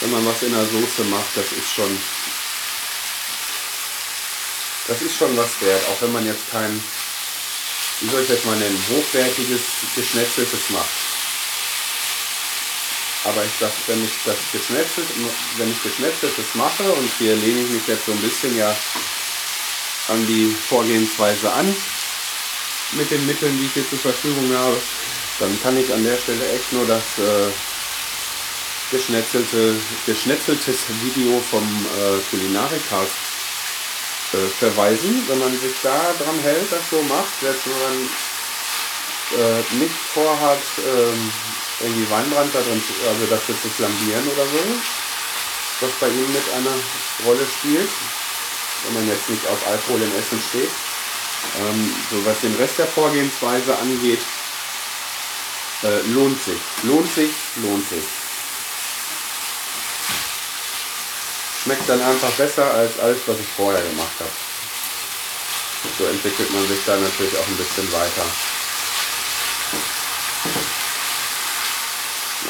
[0.00, 1.98] Wenn man was in der Soße macht, das ist schon
[4.86, 6.82] das ist schon was wert, auch wenn man jetzt kein,
[8.00, 9.60] wie soll ich das mal nennen, hochwertiges
[9.94, 10.90] geschnetzeltes macht.
[13.24, 15.08] Aber ich sag, wenn ich das geschnetzelt,
[15.56, 18.74] wenn ich geschnetzeltes mache und hier lehne ich mich jetzt so ein bisschen ja
[20.08, 21.74] an die Vorgehensweise an
[22.92, 24.76] mit den Mitteln, die ich hier zur Verfügung habe,
[25.40, 27.50] dann kann ich an der Stelle echt nur das äh,
[28.90, 29.74] geschnetzelte,
[30.06, 33.12] geschnetzeltes Video vom äh, Kulinarikast
[34.34, 38.08] äh, verweisen, wenn man sich da dran hält, das so macht, selbst wenn man
[39.40, 41.32] äh, nicht vorhat, ähm,
[41.80, 44.62] irgendwie Weinbrand da drin, also dafür zu flambieren oder so,
[45.80, 46.74] was bei ihm mit einer
[47.26, 47.90] Rolle spielt,
[48.84, 50.70] wenn man jetzt nicht auf Alkohol im Essen steht.
[51.60, 54.20] Ähm, so was den Rest der Vorgehensweise angeht,
[55.82, 58.04] äh, lohnt sich, lohnt sich, lohnt sich.
[61.62, 64.30] Schmeckt dann einfach besser als alles, was ich vorher gemacht habe.
[65.98, 68.26] So entwickelt man sich da natürlich auch ein bisschen weiter.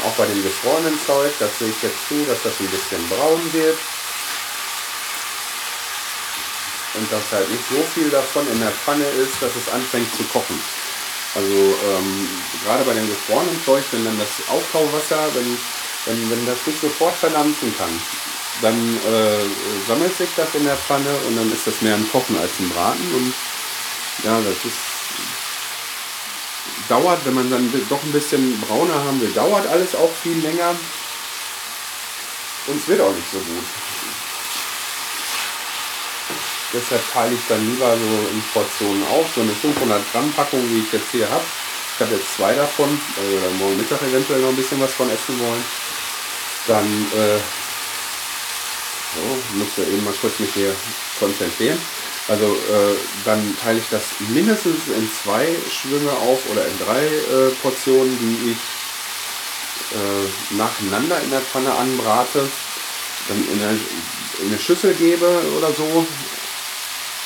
[0.04, 3.40] Auch bei dem gefrorenen Zeug, das sehe ich jetzt zu, dass das ein bisschen braun
[3.52, 3.78] wird.
[6.94, 10.22] Und dass halt nicht so viel davon in der Pfanne ist, dass es anfängt zu
[10.24, 10.60] kochen.
[11.34, 12.28] Also ähm,
[12.64, 15.58] gerade bei dem gefrorenen Zeug, wenn dann das Auftauwasser, wenn,
[16.06, 18.00] wenn, wenn das nicht sofort verdampfen kann,
[18.62, 22.38] dann äh, sammelt sich das in der Pfanne und dann ist das mehr ein Kochen
[22.38, 23.14] als ein Braten.
[23.14, 23.34] Und
[24.22, 24.78] ja, das ist
[26.88, 30.74] dauert, wenn man dann doch ein bisschen brauner haben will, dauert alles auch viel länger.
[32.66, 33.64] Und es wird auch nicht so gut.
[36.72, 39.26] Deshalb teile ich dann lieber so in Portionen auf.
[39.34, 41.44] So eine 500 Gramm Packung, wie ich jetzt hier habe.
[41.94, 43.00] Ich habe jetzt zwei davon,
[43.30, 45.64] wir dann morgen Mittag eventuell noch ein bisschen was von essen wollen.
[46.66, 47.38] Dann äh,
[49.14, 50.74] so, muss ja eben mal kurz mich hier
[51.20, 51.78] konzentrieren.
[52.26, 57.50] Also äh, dann teile ich das mindestens in zwei Schwünge auf oder in drei äh,
[57.60, 58.58] Portionen, die ich
[59.92, 62.48] äh, nacheinander in der Pfanne anbrate,
[63.28, 63.78] dann in eine,
[64.40, 65.26] in eine Schüssel gebe
[65.58, 66.06] oder so.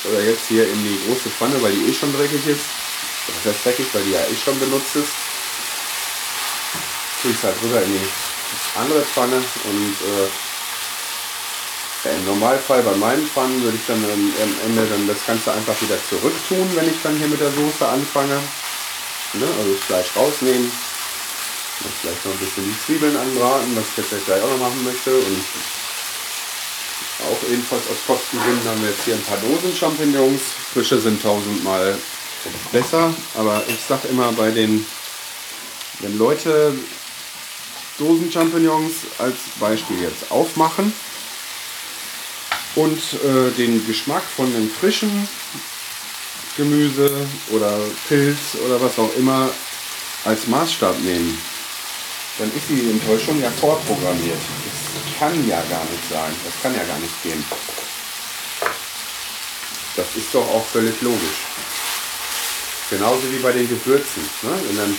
[0.05, 2.65] Oder jetzt hier in die große Pfanne, weil die eh schon dreckig ist.
[3.45, 5.13] Das heißt dreckig, weil die ja eh schon benutzt ist.
[7.23, 10.29] Tue ich es halt rüber in die andere Pfanne und äh,
[12.05, 15.53] ja, Im Normalfall bei meinen Pfannen würde ich dann am am Ende dann das Ganze
[15.53, 18.39] einfach wieder zurück tun, wenn ich dann hier mit der Soße anfange.
[19.35, 19.47] Ne?
[19.59, 20.71] Also das Fleisch rausnehmen.
[22.01, 25.15] Vielleicht noch ein bisschen die Zwiebeln anbraten, was ich jetzt gleich auch noch machen möchte.
[25.15, 25.45] Und
[27.27, 30.41] Auch ebenfalls aus Kostengründen haben wir jetzt hier ein paar Dosen Champignons.
[30.73, 31.99] Frische sind tausendmal
[32.71, 34.87] besser, aber ich sag immer bei den,
[35.99, 36.75] wenn Leute
[37.99, 40.93] Dosen Champignons als Beispiel jetzt aufmachen
[42.79, 45.29] und äh, den Geschmack von dem frischen
[46.57, 47.11] Gemüse
[47.51, 49.51] oder Pilz oder was auch immer
[50.25, 51.37] als Maßstab nehmen,
[52.39, 54.39] dann ist die Enttäuschung ja vorprogrammiert.
[54.65, 56.33] Das kann ja gar nicht sein.
[56.45, 57.45] Das kann ja gar nicht gehen.
[59.97, 61.43] Das ist doch auch völlig logisch.
[62.91, 64.23] Genauso wie bei den Gewürzen.
[64.43, 64.51] Ne?
[64.67, 64.97] Wenn dann,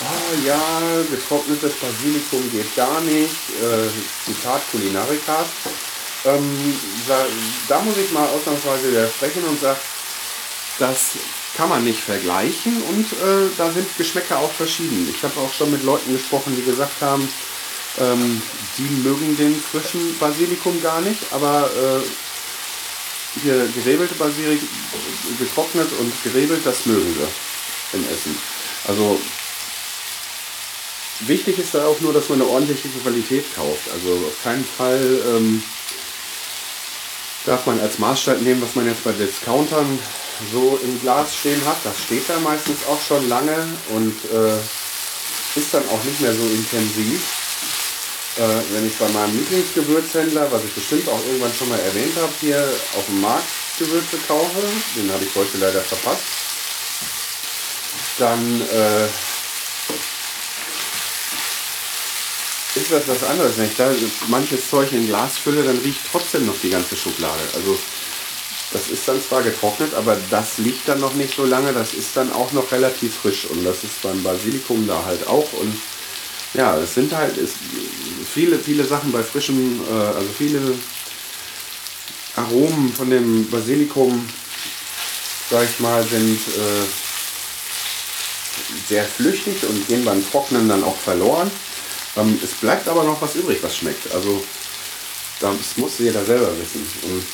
[0.00, 0.60] ah ja,
[1.08, 3.36] getrocknetes Basilikum geht gar nicht.
[3.62, 3.88] Äh,
[4.26, 5.46] Zitat Kulinarikas.
[6.24, 6.78] Ähm,
[7.08, 7.26] da,
[7.68, 9.80] da muss ich mal ausnahmsweise widersprechen und sagen,
[10.78, 11.12] das
[11.56, 15.12] kann man nicht vergleichen und äh, da sind Geschmäcker auch verschieden.
[15.14, 17.28] Ich habe auch schon mit Leuten gesprochen, die gesagt haben,
[17.98, 18.40] ähm,
[18.78, 24.68] die mögen den frischen Basilikum gar nicht, aber äh, hier gerebelte Basilikum,
[25.38, 28.36] getrocknet und gerebelt, das mögen sie im Essen.
[28.86, 29.20] Also
[31.20, 33.90] wichtig ist da auch nur, dass man eine ordentliche Qualität kauft.
[33.92, 35.62] Also auf keinen Fall ähm,
[37.46, 39.98] darf man als Maßstab nehmen, was man jetzt bei Discountern
[40.52, 41.76] so im Glas stehen hat.
[41.84, 43.56] Das steht da meistens auch schon lange
[43.90, 47.20] und äh, ist dann auch nicht mehr so intensiv.
[48.36, 52.32] Äh, wenn ich bei meinem Lieblingsgewürzhändler, was ich bestimmt auch irgendwann schon mal erwähnt habe,
[52.40, 52.62] hier
[52.96, 53.48] auf dem Markt
[53.78, 54.62] Gewürze kaufe,
[54.94, 56.22] den habe ich heute leider verpasst,
[58.18, 59.08] dann äh,
[62.80, 63.56] ist das was anderes.
[63.56, 63.90] Wenn ich da
[64.28, 67.42] manches Zeug in Glas fülle, dann riecht trotzdem noch die ganze Schublade.
[67.54, 67.78] Also
[68.72, 71.72] das ist dann zwar getrocknet, aber das liegt dann noch nicht so lange.
[71.72, 75.52] Das ist dann auch noch relativ frisch und das ist beim Basilikum da halt auch.
[75.54, 75.74] Und
[76.54, 77.50] ja, es sind halt es,
[78.32, 80.60] viele, viele Sachen bei frischem, äh, also viele
[82.36, 84.28] Aromen von dem Basilikum,
[85.50, 86.86] sag ich mal, sind äh,
[88.88, 91.50] sehr flüchtig und gehen beim Trocknen dann auch verloren.
[92.16, 94.12] Ähm, es bleibt aber noch was übrig, was schmeckt.
[94.12, 94.42] Also
[95.40, 96.86] das muss jeder selber wissen.
[97.04, 97.24] Und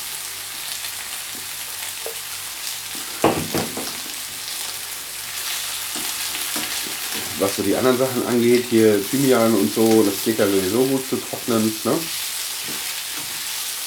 [7.38, 11.08] was so die anderen Sachen angeht, hier Thymian und so, das geht ja sowieso gut
[11.08, 11.74] zu trocknen.
[11.84, 11.92] Ne?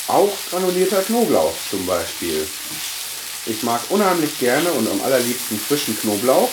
[0.07, 2.47] Auch granulierter Knoblauch zum Beispiel.
[3.45, 6.49] Ich mag unheimlich gerne und am allerliebsten frischen Knoblauch.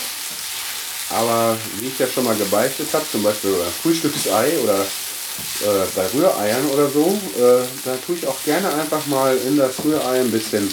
[1.10, 6.06] Aber wie ich ja schon mal gebeichtet habe, zum Beispiel beim Frühstücksei oder äh, bei
[6.12, 10.30] Rühreiern oder so, äh, da tue ich auch gerne einfach mal in das Rührei ein
[10.30, 10.72] bisschen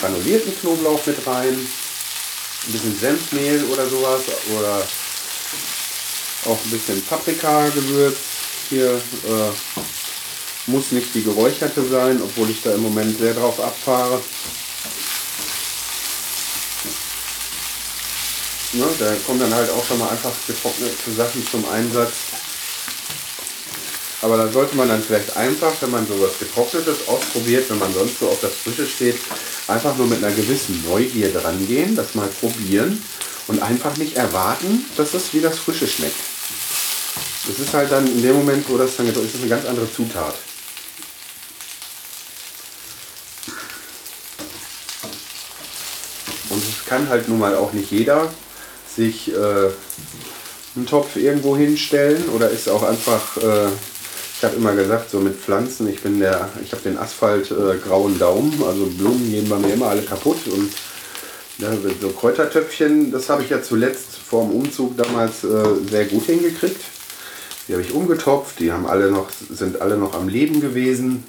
[0.00, 4.22] granulierten Knoblauch mit rein, ein bisschen Senfmehl oder sowas
[4.58, 4.82] oder
[6.46, 8.16] auch ein bisschen Paprika-Gewürz.
[8.70, 9.50] Hier äh,
[10.66, 14.20] muss nicht die geräucherte sein, obwohl ich da im Moment sehr drauf abfahre.
[18.74, 22.12] Ne, da kommen dann halt auch schon mal einfach getrocknete Sachen zum Einsatz.
[24.20, 28.18] Aber da sollte man dann vielleicht einfach, wenn man sowas getrocknetes ausprobiert, wenn man sonst
[28.18, 29.16] so auf das Frische steht,
[29.68, 33.02] einfach nur mit einer gewissen Neugier dran gehen, das mal probieren
[33.46, 36.16] und einfach nicht erwarten, dass es wie das Frische schmeckt.
[37.46, 39.90] Das ist halt dann in dem Moment, wo das dann ist, das eine ganz andere
[39.90, 40.34] Zutat.
[46.50, 48.30] Und es kann halt nun mal auch nicht jeder
[48.98, 49.70] sich äh,
[50.76, 53.68] einen Topf irgendwo hinstellen oder ist auch einfach, äh,
[54.36, 57.78] ich habe immer gesagt, so mit Pflanzen, ich bin der, ich habe den Asphalt äh,
[57.78, 60.72] grauen Daumen, also Blumen gehen bei mir immer alle kaputt und
[61.58, 61.68] ja,
[62.00, 66.80] so Kräutertöpfchen, das habe ich ja zuletzt vor dem Umzug damals äh, sehr gut hingekriegt.
[67.66, 71.24] Die habe ich umgetopft, die haben alle noch, sind alle noch am Leben gewesen.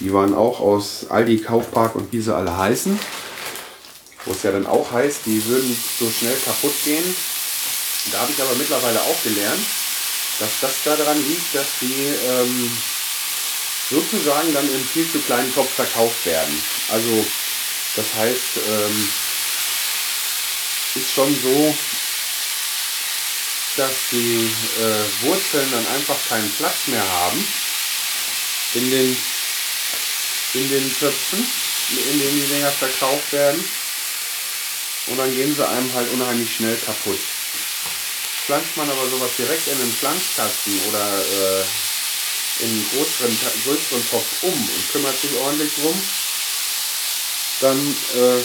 [0.00, 2.98] Die waren auch aus Aldi, Kaufpark und wie sie alle heißen
[4.24, 7.16] wo es ja dann auch heißt, die würden so schnell kaputt gehen.
[8.10, 9.64] Da habe ich aber mittlerweile auch gelernt,
[10.38, 12.78] dass das daran liegt, dass die ähm,
[13.90, 16.62] sozusagen dann in viel zu kleinen Topf verkauft werden.
[16.90, 17.26] Also
[17.96, 19.08] das heißt, ähm,
[20.94, 21.76] ist schon so,
[23.76, 24.50] dass die
[24.80, 27.48] äh, Wurzeln dann einfach keinen Platz mehr haben
[28.74, 29.16] in den,
[30.54, 31.46] in den Töpfen,
[31.90, 33.62] in denen die Dinger verkauft werden
[35.06, 37.18] und dann gehen sie einem halt unheimlich schnell kaputt.
[38.46, 41.64] Pflanzt man aber sowas direkt in einen Pflanzkasten oder äh,
[42.64, 46.02] in einen größeren, größeren Topf um und kümmert sich ordentlich drum,
[47.60, 47.78] dann
[48.14, 48.42] äh,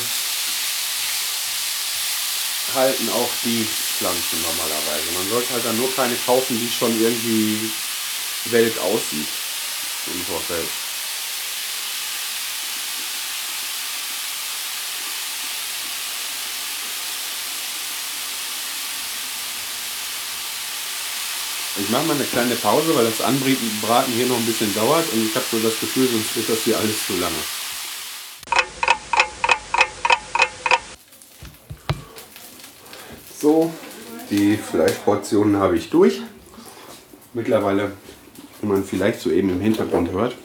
[2.76, 5.12] halten auch die Pflanzen normalerweise.
[5.14, 7.72] Man sollte halt dann nur keine kaufen, die schon irgendwie
[8.46, 9.28] welk aussieht
[10.14, 10.68] im Vorfeld.
[21.80, 25.28] Ich mache mal eine kleine Pause, weil das Anbraten hier noch ein bisschen dauert und
[25.28, 27.36] ich habe so das Gefühl, sonst wird das hier alles zu lange.
[33.40, 33.72] So,
[34.32, 36.22] die Fleischportionen habe ich durch.
[37.34, 37.92] Mittlerweile,
[38.62, 40.36] wie man vielleicht so eben im Hintergrund hört,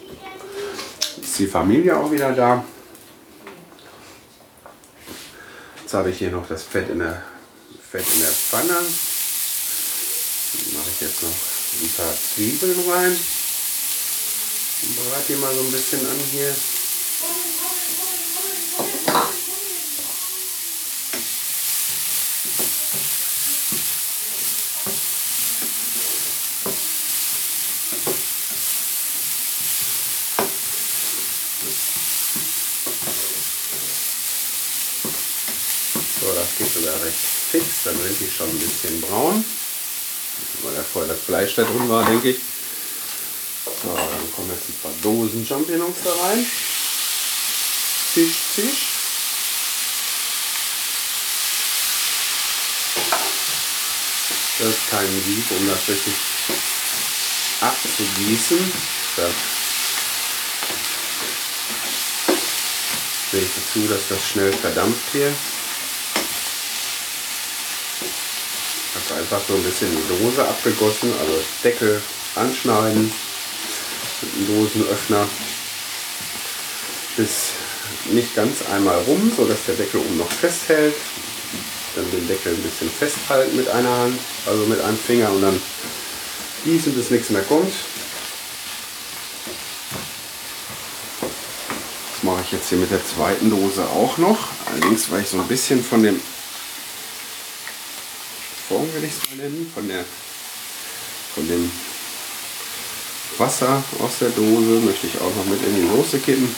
[1.20, 2.62] ist die Familie auch wieder da.
[5.80, 7.22] Jetzt habe ich hier noch das Fett in der,
[7.90, 8.76] Fett in der Pfanne.
[11.02, 13.10] Ich jetzt noch ein paar Zwiebeln rein.
[14.82, 16.54] Und brate die mal so ein bisschen an hier.
[36.20, 37.16] So, das geht sogar recht
[37.50, 37.66] fix.
[37.82, 39.44] Dann sind die schon ein bisschen braun.
[40.62, 42.38] Weil da vorher das Fleisch da drin war, denke ich.
[43.82, 46.46] So, dann kommen jetzt ein paar Dosen Champignons da rein.
[48.14, 48.88] Zisch, zisch.
[54.58, 56.14] Das ist kein Sieb, um das richtig
[57.60, 58.72] abzugießen.
[59.16, 59.28] Da
[63.32, 65.32] sehe ich dazu, dass das schnell verdampft hier.
[69.18, 72.00] Einfach so ein bisschen die Dose abgegossen, also Deckel
[72.34, 73.12] anschneiden
[74.22, 75.26] mit einem Dosenöffner
[77.16, 77.50] bis
[78.10, 80.94] nicht ganz einmal rum, so dass der Deckel oben noch festhält.
[81.94, 85.60] Dann den Deckel ein bisschen festhalten mit einer Hand, also mit einem Finger und dann
[86.64, 87.72] gießen, bis nichts mehr kommt.
[91.20, 94.48] Das mache ich jetzt hier mit der zweiten Dose auch noch.
[94.66, 96.20] Allerdings, weil ich so ein bisschen von dem
[99.02, 100.04] will ich es mal nennen, von, der,
[101.34, 101.70] von dem
[103.36, 106.54] Wasser aus der Dose möchte ich auch noch mit in die Soße kippen.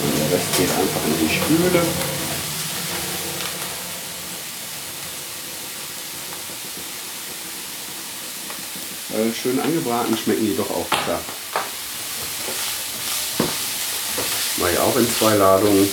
[0.00, 1.82] Und der Rest geht einfach in die Spüle.
[9.08, 11.20] Weil schön angebraten schmecken die doch auch klar.
[14.58, 15.88] Mache ich auch in zwei Ladungen.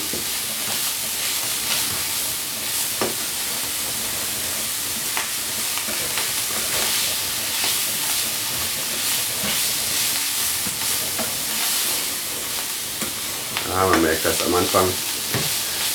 [14.23, 14.87] Ja, man merkt das am Anfang.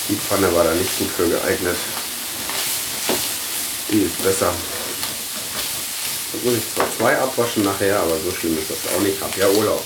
[0.09, 1.77] Die Pfanne war da nicht gut für geeignet.
[3.91, 4.53] Die ist besser.
[6.33, 9.21] Da muss ich zwar zwei abwaschen nachher, aber so schlimm ist das auch nicht.
[9.21, 9.83] Hab ja Urlaub.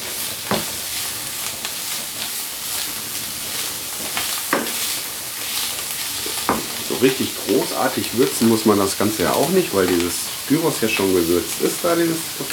[6.88, 10.14] So richtig großartig würzen muss man das Ganze ja auch nicht, weil dieses
[10.48, 12.44] Gyros ja schon gewürzt ist, da dieses da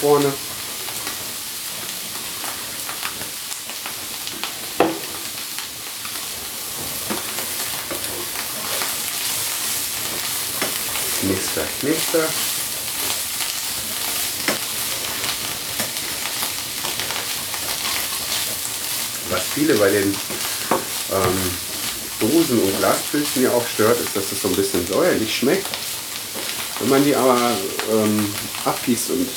[11.80, 12.26] knister.
[19.30, 20.16] Was viele bei den
[21.12, 21.52] ähm,
[22.20, 25.68] Dosen und Glaspilzen ja auch stört, ist, dass es so ein bisschen säuerlich schmeckt.
[26.80, 27.52] Wenn man die aber
[27.92, 28.34] ähm,
[28.66, 29.30] abgießt und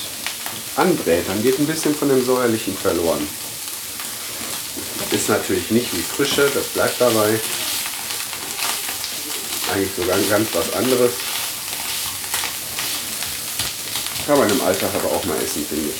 [0.76, 3.26] anbrät, dann geht ein bisschen von dem säuerlichen verloren.
[5.10, 7.40] Ist natürlich nicht wie frische, das bleibt dabei.
[9.72, 11.12] Eigentlich sogar ganz was anderes.
[14.28, 15.94] Kann man im Alltag aber auch mal essen, finde ich.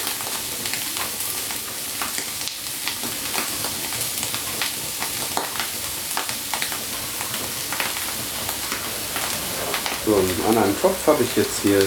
[10.05, 11.81] So, in einem anderen Topf habe ich jetzt hier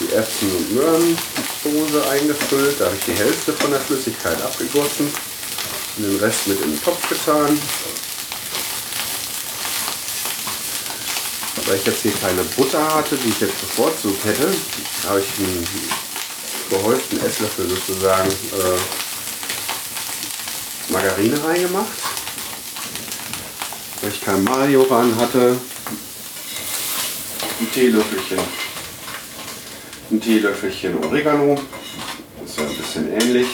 [0.00, 2.80] die Erbsen- und Möhrendose eingefüllt.
[2.80, 5.12] Da habe ich die Hälfte von der Flüssigkeit abgegossen
[5.98, 7.60] und den Rest mit in den Topf getan.
[11.70, 14.52] Weil ich jetzt hier keine Butter hatte, die ich jetzt bevorzugt hätte,
[15.06, 15.64] habe ich einen
[16.68, 18.78] gehäuften Esslöffel sozusagen äh,
[20.92, 21.92] Margarine reingemacht.
[24.00, 25.56] Weil ich kein Mayo ran hatte,
[27.60, 28.40] ein Teelöffelchen,
[30.10, 31.56] ein Teelöffelchen Oregano,
[32.40, 33.46] das ist ja ein bisschen ähnlich.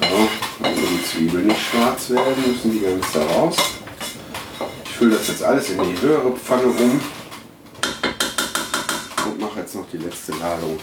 [0.00, 0.28] So,
[0.60, 1.46] wenn die Zwiebeln
[2.02, 3.56] schwarz werden, müssen die ganz da raus.
[4.84, 7.00] Ich fülle das jetzt alles in die höhere Pfanne um
[9.26, 10.78] und mache jetzt noch die letzte Ladung.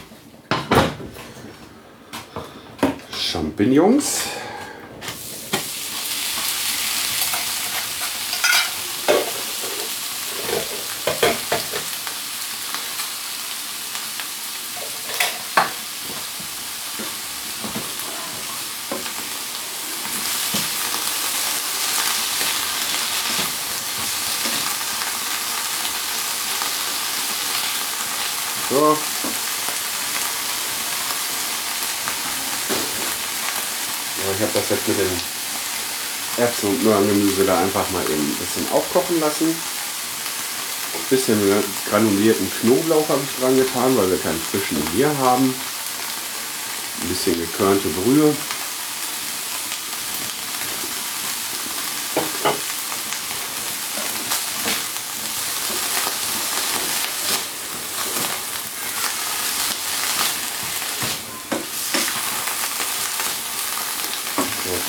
[3.11, 4.23] Champignons.
[34.19, 35.21] Ja, ich habe das jetzt mit den
[36.37, 39.45] Erbsen und Möhrengemüse da einfach mal eben ein bisschen aufkochen lassen.
[39.45, 41.39] Ein bisschen
[41.89, 45.53] granulierten Knoblauch habe ich dran getan, weil wir keinen frischen hier haben.
[47.01, 48.33] Ein bisschen gekörnte Brühe.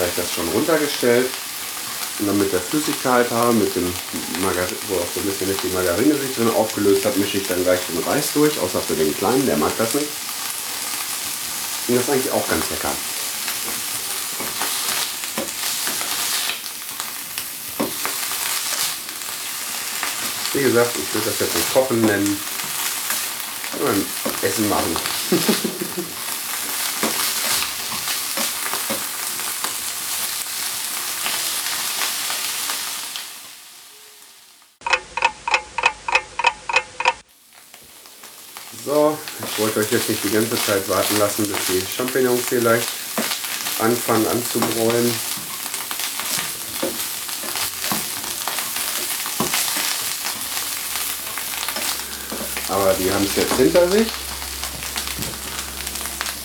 [0.03, 1.31] Ich das schon runtergestellt.
[2.21, 3.91] Und dann mit der Flüssigkeit habe, mit dem
[4.43, 7.49] Margarine, wo auch so ein bisschen jetzt die Margarine sich drin aufgelöst hat, mische ich
[7.49, 10.09] dann gleich den Reis durch, außer für den Kleinen, der mag das nicht.
[11.89, 12.93] Und das ist eigentlich auch ganz lecker.
[20.53, 22.39] Wie gesagt, ich würde das jetzt nicht kochen nennen,
[23.79, 24.05] sondern
[24.43, 24.95] Essen machen.
[38.85, 39.19] So,
[39.71, 42.89] ich wollte euch jetzt nicht die ganze Zeit warten lassen, bis die Champignons vielleicht
[43.79, 45.15] anfangen anzubräunen.
[52.69, 54.09] Aber die haben es jetzt hinter sich.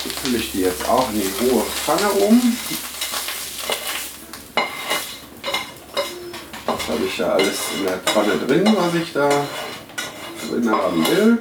[0.04, 2.56] Jetzt fülle ich die jetzt auch in die hohe Pfanne um.
[6.68, 9.30] Jetzt habe ich ja alles in der Pfanne drin, was ich da
[10.48, 11.40] drin haben will.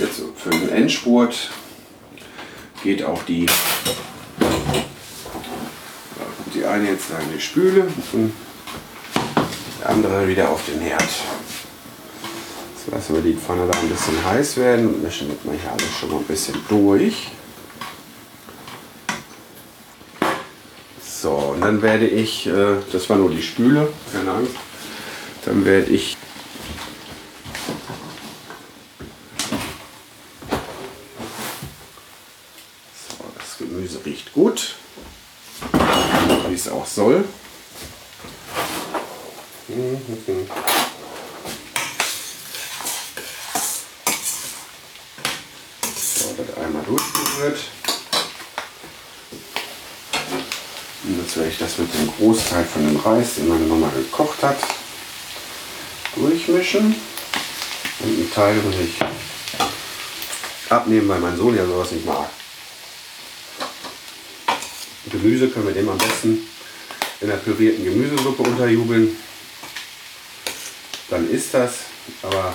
[0.00, 1.50] Jetzt so für den Endspurt
[2.82, 3.46] geht auch die,
[6.52, 8.32] die eine jetzt da in die Spüle und
[9.80, 11.00] der andere wieder auf den Herd.
[11.00, 15.70] Jetzt lassen wir die Pfanne da ein bisschen heiß werden und mischen das mal hier
[15.70, 17.28] alles schon mal ein bisschen durch.
[21.00, 24.56] So, und dann werde ich, äh, das war nur die Spüle, keine Angst,
[25.44, 26.16] dann werde ich
[33.20, 34.76] So, das Gemüse riecht gut,
[36.48, 37.24] wie es auch soll.
[45.98, 47.58] So, wird einmal durchgerührt.
[51.04, 54.42] Und jetzt werde ich das mit dem Großteil von dem Reis, den meine Mama gekocht
[54.42, 54.56] hat,
[56.16, 56.96] durchmischen.
[58.00, 58.98] Und einen Teil muss ich
[60.70, 62.30] abnehmen, weil mein Sohn ja sowas nicht mag.
[65.22, 66.46] Gemüse können wir dem am besten
[67.20, 69.16] in der pürierten Gemüsesuppe unterjubeln.
[71.10, 71.72] Dann ist das.
[72.22, 72.54] Aber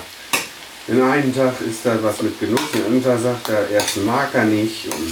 [0.88, 4.30] den einen Tag ist da was mit Genuss, den anderen Tag sagt er, ersten mag
[4.34, 4.86] er nicht.
[4.86, 5.08] Und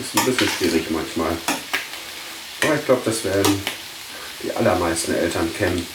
[0.00, 1.32] ist ein bisschen schwierig manchmal.
[2.62, 3.62] Aber ich glaube, das werden
[4.42, 5.86] die allermeisten Eltern kennen.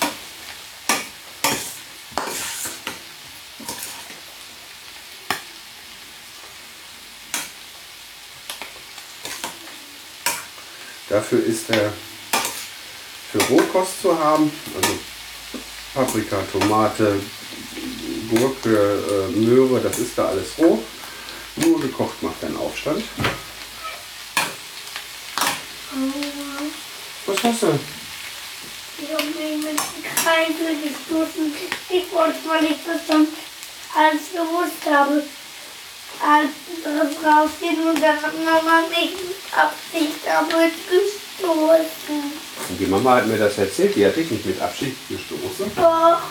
[11.30, 11.94] Dafür ist er
[13.32, 15.00] für Rohkost zu haben, also
[15.94, 17.20] Paprika, Tomate,
[18.32, 20.82] Gurke, äh, Möhre, das ist da alles roh.
[21.58, 23.04] Nur gekocht macht einen Aufstand.
[27.28, 27.80] Was hast du?
[28.98, 29.78] Ich habe mich mit
[30.16, 31.54] Kreisel gestoßen.
[31.90, 33.36] Ich wollte mal nicht verstanden,
[33.96, 35.24] als ich gewusst habe,
[36.22, 36.50] als
[36.84, 40.74] das rausgehen und dann hat Mama mich mit Absicht damit
[41.50, 42.32] gestoßen.
[42.70, 45.72] Und die Mama hat mir das erzählt, die hat dich nicht mit Absicht gestoßen.
[45.76, 46.22] Doch,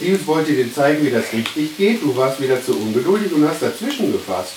[0.00, 2.02] Die wollte dir zeigen, wie das richtig geht.
[2.02, 4.52] Du warst wieder zu ungeduldig und hast dazwischen gefasst.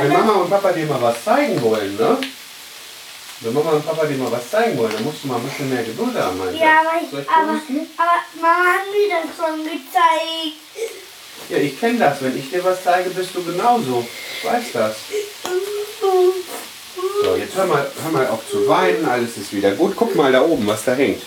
[0.00, 0.12] Wenn.
[0.12, 2.18] Mama und Papa dir mal was zeigen wollen, ne?
[3.40, 5.72] Wenn Mama und Papa dir mal was zeigen wollen, dann musst du mal ein bisschen
[5.72, 7.60] mehr Geduld haben, mein Ja, aber, ich, aber, aber
[8.40, 10.56] Mama hat mir das schon gezeigt.
[11.48, 12.20] Ja, ich kenne das.
[12.22, 14.04] Wenn ich dir was zeige, bist du genauso.
[14.38, 14.96] Ich weiß das.
[17.22, 19.04] So, jetzt hör mal, hör mal auf zu weinen.
[19.08, 19.94] Alles ist wieder gut.
[19.96, 21.22] Guck mal da oben, was da hängt.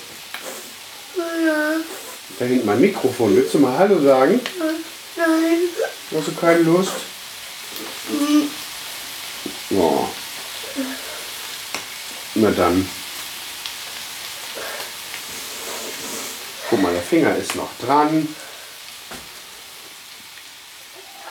[1.16, 1.76] Ja,
[2.40, 3.36] Da hängt mein Mikrofon.
[3.36, 4.40] Willst du mal Hallo sagen?
[5.16, 5.60] nein.
[6.16, 6.92] Hast du keine Lust?
[9.72, 10.06] Oh.
[12.36, 12.90] Na dann.
[16.70, 18.28] Guck mal, der Finger ist noch dran.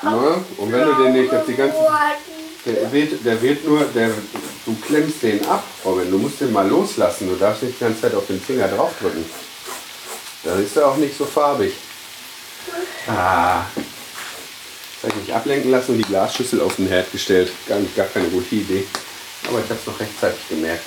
[0.02, 0.44] Ne?
[0.58, 1.76] Und wenn du den nicht jetzt die ganze
[2.74, 4.10] der wird, der wird nur, der,
[4.66, 6.10] du klemmst den ab, Robin.
[6.10, 7.28] Du musst den mal loslassen.
[7.28, 9.24] Du darfst nicht die ganze Zeit auf den Finger draufdrücken.
[10.44, 11.72] Dann ist er auch nicht so farbig.
[13.06, 13.62] Ah.
[15.00, 17.50] Vielleicht nicht ablenken lassen und die Glasschüssel auf den Herd gestellt.
[17.66, 18.84] Gar, nicht, gar keine gute Idee.
[19.48, 20.84] Aber ich habe es noch rechtzeitig gemerkt.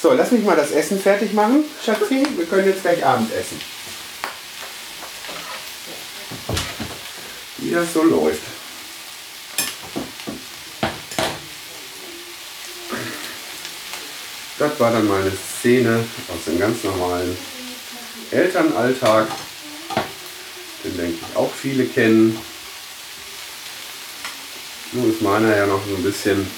[0.00, 2.26] So, lass mich mal das Essen fertig machen, Schatzi.
[2.36, 3.60] Wir können jetzt gleich Abend essen.
[7.58, 8.51] Wie das so läuft.
[14.62, 17.36] Das war dann mal eine Szene aus dem ganz normalen
[18.30, 19.26] Elternalltag,
[20.84, 22.38] den denke ich auch viele kennen.
[24.92, 26.48] Nun ist meiner ja noch so ein bisschen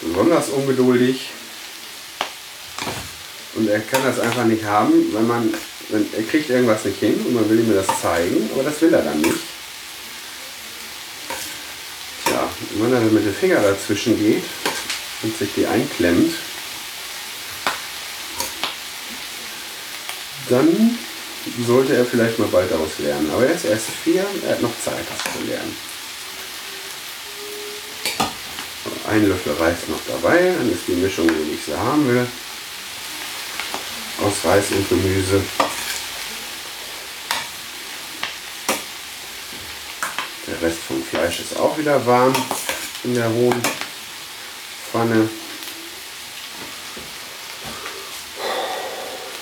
[0.00, 1.28] besonders ungeduldig
[3.56, 5.52] und er kann das einfach nicht haben, wenn man,
[5.90, 8.94] wenn, er kriegt irgendwas nicht hin und man will ihm das zeigen, aber das will
[8.94, 9.36] er dann nicht.
[12.24, 14.44] Tja, wenn er mit dem Finger dazwischen geht
[15.22, 16.34] und sich die einklemmt,
[20.48, 20.98] dann
[21.66, 23.30] sollte er vielleicht mal bald daraus lernen.
[23.30, 25.76] Aber er ist erst vier, er hat noch Zeit, das zu lernen.
[29.08, 32.26] Ein Löffel Reis noch dabei, dann ist die Mischung, die ich sie haben will.
[34.24, 35.42] Aus Reis und Gemüse.
[40.48, 42.32] Der Rest vom Fleisch ist auch wieder warm
[43.04, 43.62] in der hohen
[44.96, 45.28] Pfanne.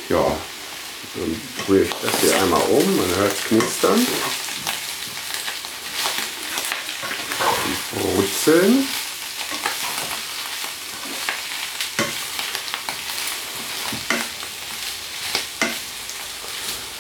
[0.09, 0.36] Ja,
[1.14, 4.05] dann rühre ich das hier einmal um, man hört knistern.
[7.66, 8.88] Die Brutzeln.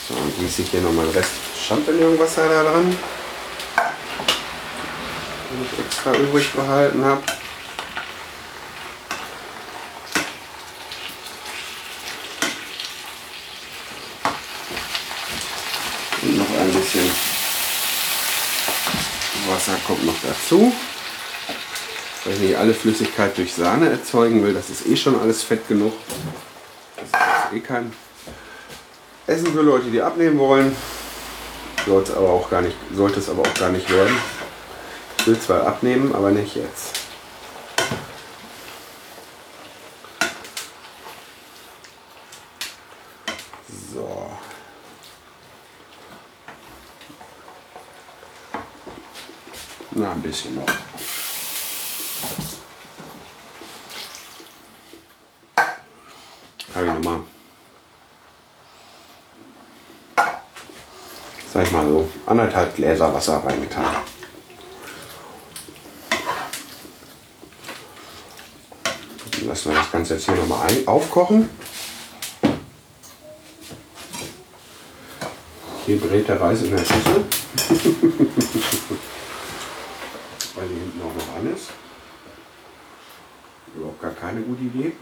[0.08, 1.32] So, und gieße ich hier nochmal den Rest
[1.66, 2.96] Champignonwasser da dran.
[5.50, 7.22] Den ich extra übrig behalten habe.
[16.22, 17.10] Und noch ein bisschen
[19.48, 20.72] Wasser kommt noch dazu.
[22.24, 25.68] Weil ich nicht alle Flüssigkeit durch Sahne erzeugen will, das ist eh schon alles fett
[25.68, 25.92] genug.
[26.96, 27.92] Das ist eh kein
[29.26, 30.74] Essen für Leute, die abnehmen wollen.
[31.86, 34.16] Sollte es aber auch gar nicht, sollte es aber auch gar nicht werden.
[35.18, 37.00] Ich will zwar abnehmen, aber nicht jetzt.
[43.92, 44.30] So.
[49.92, 50.66] Na, ein bisschen noch.
[56.74, 57.20] Habe ich nochmal.
[61.52, 63.96] Sag ich mal so, anderthalb Gläser Wasser reingetan.
[69.30, 71.48] Dann lassen wir das Ganze jetzt hier nochmal aufkochen.
[75.86, 77.24] Hier brät der Reis in der Schüssel.
[80.54, 81.70] Weil die hinten auch noch an ist.
[83.74, 84.92] Überhaupt gar keine gute Idee.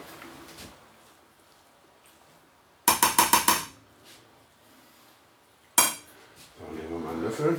[6.58, 7.56] So, nehmen wir mal einen Löffel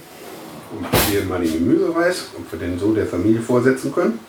[0.72, 4.20] und probieren mal den Gemüsereis, ob wir den so der Familie vorsetzen können.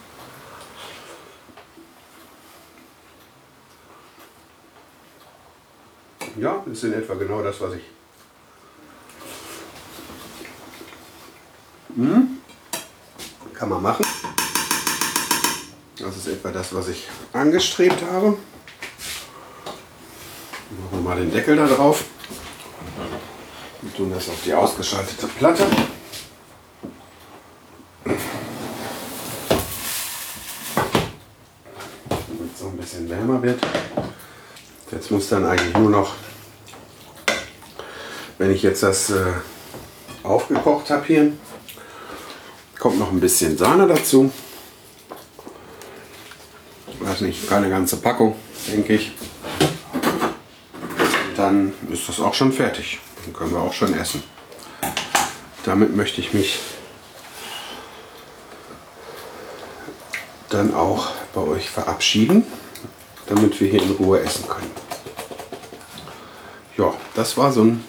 [6.36, 7.82] Ja, das ist in etwa genau das, was ich.
[11.96, 12.38] Hm?
[13.54, 14.13] Kann man machen.
[16.24, 18.28] Ist etwa das, was ich angestrebt habe.
[20.70, 22.06] Machen wir mal den Deckel da drauf.
[23.82, 25.66] Wir tun das auf die ausgeschaltete Platte.
[28.06, 28.16] Damit
[32.54, 33.60] es so ein bisschen wärmer wird.
[34.92, 36.14] Jetzt muss dann eigentlich nur noch,
[38.38, 39.26] wenn ich jetzt das äh,
[40.22, 41.34] aufgekocht habe hier,
[42.78, 44.32] kommt noch ein bisschen Sahne dazu.
[47.24, 48.36] Nicht, keine ganze Packung,
[48.70, 49.12] denke ich.
[51.38, 53.00] Dann ist das auch schon fertig.
[53.24, 54.22] Dann können wir auch schon essen.
[55.64, 56.58] Damit möchte ich mich
[60.50, 62.44] dann auch bei euch verabschieden,
[63.26, 64.70] damit wir hier in Ruhe essen können.
[66.76, 67.84] Ja, das war so ein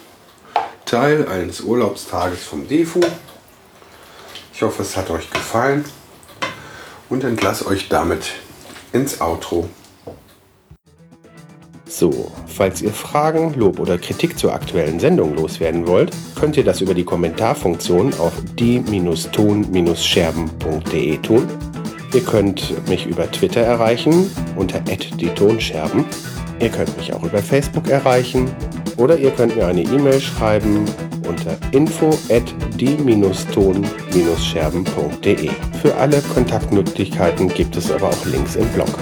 [0.85, 3.01] Teil eines Urlaubstages vom DEFU.
[4.53, 5.83] Ich hoffe, es hat euch gefallen
[7.09, 8.31] und entlasse euch damit
[8.95, 9.67] ins Outro.
[11.87, 16.81] So, falls ihr Fragen, Lob oder Kritik zur aktuellen Sendung loswerden wollt, könnt ihr das
[16.81, 21.47] über die Kommentarfunktion auf die-ton-scherben.de tun.
[22.13, 26.05] Ihr könnt mich über Twitter erreichen unter @die-tonscherben.
[26.59, 28.49] Ihr könnt mich auch über Facebook erreichen
[28.95, 30.85] oder ihr könnt mir eine E-Mail schreiben
[31.27, 35.49] unter info at die-ton-scherben.de.
[35.81, 38.97] Für alle Kontaktmöglichkeiten gibt es aber auch Links im Blog.